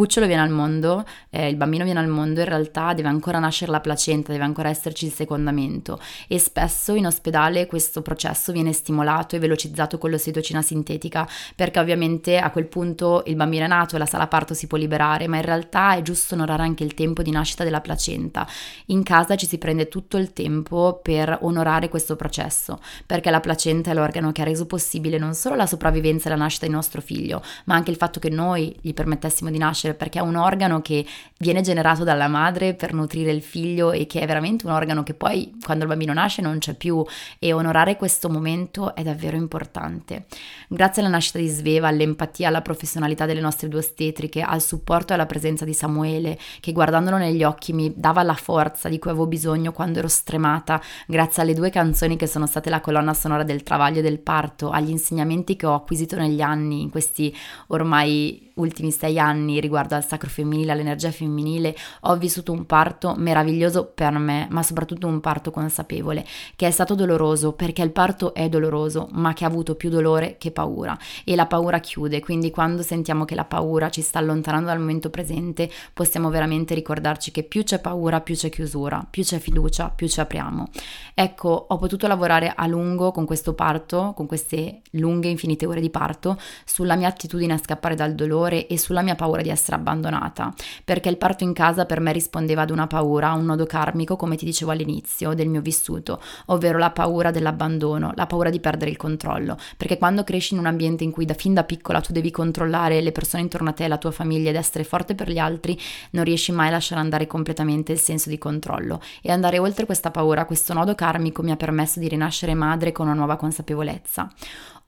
[0.00, 3.70] cucciolo viene al mondo, eh, il bambino viene al mondo, in realtà deve ancora nascere
[3.70, 9.36] la placenta, deve ancora esserci il secondamento e spesso in ospedale questo processo viene stimolato
[9.36, 13.98] e velocizzato con l'ossitocina sintetica perché ovviamente a quel punto il bambino è nato e
[13.98, 17.20] la sala parto si può liberare, ma in realtà è giusto onorare anche il tempo
[17.20, 18.46] di nascita della placenta.
[18.86, 23.90] In casa ci si prende tutto il tempo per onorare questo processo, perché la placenta
[23.90, 27.02] è l'organo che ha reso possibile non solo la sopravvivenza e la nascita di nostro
[27.02, 30.36] figlio, ma anche il fatto che noi gli permettessimo di nascere nascere perché è un
[30.36, 31.04] organo che
[31.38, 35.14] viene generato dalla madre per nutrire il figlio e che è veramente un organo che
[35.14, 37.04] poi quando il bambino nasce non c'è più
[37.38, 40.26] e onorare questo momento è davvero importante.
[40.68, 45.14] Grazie alla nascita di Sveva, all'empatia, alla professionalità delle nostre due ostetriche, al supporto e
[45.14, 49.26] alla presenza di Samuele che guardandolo negli occhi mi dava la forza di cui avevo
[49.26, 53.62] bisogno quando ero stremata, grazie alle due canzoni che sono state la colonna sonora del
[53.62, 57.34] travaglio e del parto, agli insegnamenti che ho acquisito negli anni, in questi
[57.68, 63.86] ormai ultimi sei anni riguardo al sacro femminile, all'energia femminile, ho vissuto un parto meraviglioso
[63.86, 66.24] per me, ma soprattutto un parto consapevole,
[66.56, 70.36] che è stato doloroso perché il parto è doloroso, ma che ha avuto più dolore
[70.38, 74.66] che paura e la paura chiude, quindi quando sentiamo che la paura ci sta allontanando
[74.66, 79.38] dal momento presente, possiamo veramente ricordarci che più c'è paura, più c'è chiusura, più c'è
[79.38, 80.68] fiducia, più ci apriamo.
[81.14, 85.90] Ecco, ho potuto lavorare a lungo con questo parto, con queste lunghe infinite ore di
[85.90, 89.76] parto, sulla mia attitudine a scappare dal dolore, dolore e sulla mia paura di essere
[89.76, 90.52] abbandonata,
[90.84, 94.36] perché il parto in casa per me rispondeva ad una paura, un nodo karmico, come
[94.36, 98.96] ti dicevo all'inizio del mio vissuto, ovvero la paura dell'abbandono, la paura di perdere il
[98.96, 102.30] controllo, perché quando cresci in un ambiente in cui da fin da piccola tu devi
[102.30, 105.78] controllare le persone intorno a te, la tua famiglia ed essere forte per gli altri,
[106.10, 110.10] non riesci mai a lasciare andare completamente il senso di controllo e andare oltre questa
[110.10, 114.30] paura, questo nodo karmico mi ha permesso di rinascere madre con una nuova consapevolezza.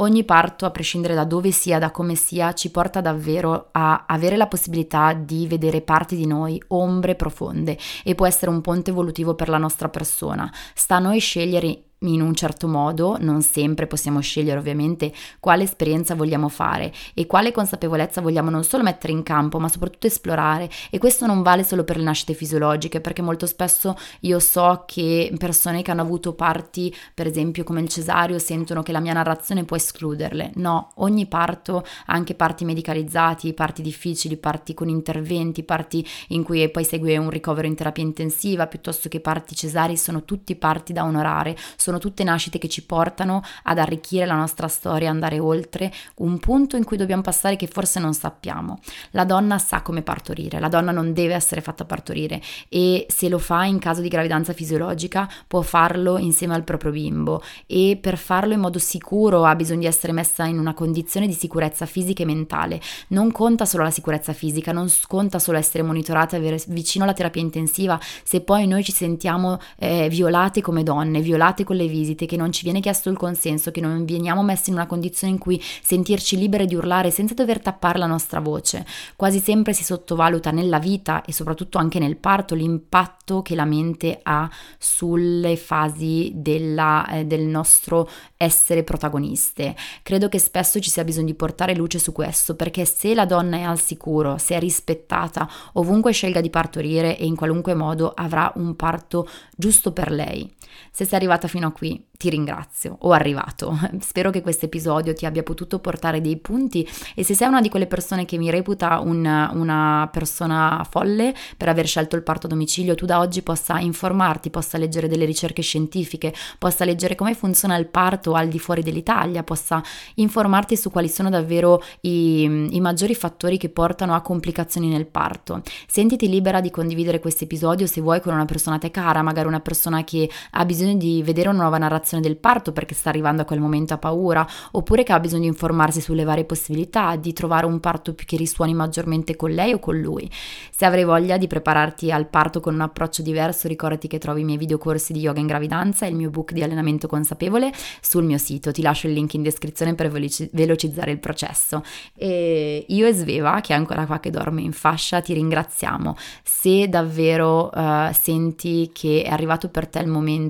[0.03, 4.37] Ogni parto, a prescindere da dove sia, da come sia, ci porta davvero a avere
[4.37, 9.37] la possibilità di vedere parti di noi, ombre profonde, e può essere un ponte evolutivo
[9.37, 10.53] per la nostra persona.
[10.75, 16.15] Sta a noi scegliere in un certo modo, non sempre possiamo scegliere ovviamente quale esperienza
[16.15, 20.71] vogliamo fare e quale consapevolezza vogliamo non solo mettere in campo, ma soprattutto esplorare.
[20.91, 25.33] E questo non vale solo per le nascite fisiologiche, perché molto spesso io so che
[25.39, 29.65] persone che hanno avuto parti, per esempio come il cesario, sentono che la mia narrazione
[29.65, 30.53] può escluderle.
[30.55, 36.85] No, ogni parto, anche parti medicalizzati, parti difficili, parti con interventi, parti in cui poi
[36.85, 41.57] segue un ricovero in terapia intensiva, piuttosto che parti cesari, sono tutti parti da onorare.
[41.93, 46.77] Sono tutte nascite che ci portano ad arricchire la nostra storia, andare oltre un punto
[46.77, 48.81] in cui dobbiamo passare che forse non sappiamo.
[49.11, 53.39] La donna sa come partorire, la donna non deve essere fatta partorire e se lo
[53.39, 58.55] fa in caso di gravidanza fisiologica può farlo insieme al proprio bimbo e per farlo
[58.55, 62.27] in modo sicuro ha bisogno di essere messa in una condizione di sicurezza fisica e
[62.27, 62.81] mentale.
[63.09, 67.43] Non conta solo la sicurezza fisica, non conta solo essere monitorate, avere vicino alla terapia
[67.43, 72.27] intensiva, se poi noi ci sentiamo eh, violate come donne, violate con le le visite,
[72.27, 75.39] che non ci viene chiesto il consenso, che non veniamo messi in una condizione in
[75.39, 78.87] cui sentirci libere di urlare senza dover tappare la nostra voce.
[79.17, 84.21] Quasi sempre si sottovaluta nella vita e soprattutto anche nel parto l'impatto che la mente
[84.23, 89.75] ha sulle fasi della, eh, del nostro essere protagoniste.
[90.03, 93.57] Credo che spesso ci sia bisogno di portare luce su questo perché se la donna
[93.57, 98.53] è al sicuro, se è rispettata, ovunque scelga di partorire e in qualunque modo avrà
[98.57, 100.51] un parto giusto per lei.
[100.91, 103.77] Se sei arrivata fino a qui, ti ringrazio, o arrivato.
[103.99, 107.69] Spero che questo episodio ti abbia potuto portare dei punti e se sei una di
[107.69, 112.51] quelle persone che mi reputa un, una persona folle per aver scelto il parto a
[112.51, 117.77] domicilio, tu da oggi possa informarti, possa leggere delle ricerche scientifiche, possa leggere come funziona
[117.77, 119.83] il parto al di fuori dell'Italia, possa
[120.15, 125.63] informarti su quali sono davvero i, i maggiori fattori che portano a complicazioni nel parto.
[125.89, 129.49] Sentiti libera di condividere questo episodio se vuoi con una persona a te cara, magari
[129.49, 133.43] una persona che ha bisogno di vedere una nuova narrazione del parto perché sta arrivando
[133.43, 137.33] a quel momento a paura, oppure che ha bisogno di informarsi sulle varie possibilità, di
[137.33, 140.31] trovare un parto che risuoni maggiormente con lei o con lui.
[140.71, 144.45] Se avrai voglia di prepararti al parto con un approccio diverso, ricordati che trovi i
[144.45, 148.39] miei videocorsi di yoga in gravidanza e il mio book di allenamento consapevole sul mio
[148.39, 148.73] sito.
[148.73, 151.83] Ti lascio il link in descrizione per velocizzare il processo.
[152.15, 156.17] E io e Sveva, che è ancora qua che dorme in fascia, ti ringraziamo.
[156.43, 160.42] Se davvero uh, senti che è arrivato per te il momento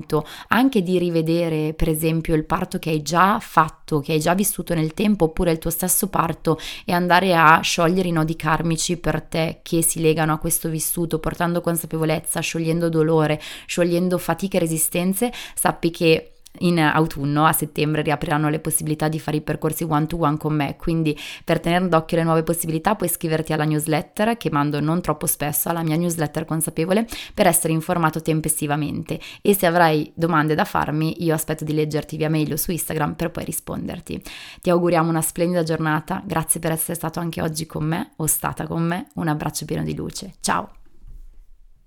[0.47, 4.33] anche di rivedere vedere per esempio il parto che hai già fatto, che hai già
[4.33, 8.97] vissuto nel tempo, oppure il tuo stesso parto e andare a sciogliere i nodi karmici
[8.97, 14.61] per te che si legano a questo vissuto, portando consapevolezza, sciogliendo dolore, sciogliendo fatiche e
[14.61, 20.05] resistenze, sappi che in autunno, a settembre, riapriranno le possibilità di fare i percorsi one
[20.05, 24.37] to one con me, quindi per tenere d'occhio le nuove possibilità puoi iscriverti alla newsletter
[24.37, 29.19] che mando non troppo spesso, alla mia newsletter consapevole, per essere informato tempestivamente.
[29.41, 33.15] E se avrai domande da farmi io aspetto di leggerti via mail o su Instagram
[33.15, 34.21] per poi risponderti.
[34.61, 38.67] Ti auguriamo una splendida giornata, grazie per essere stato anche oggi con me o stata
[38.67, 40.82] con me, un abbraccio pieno di luce, ciao!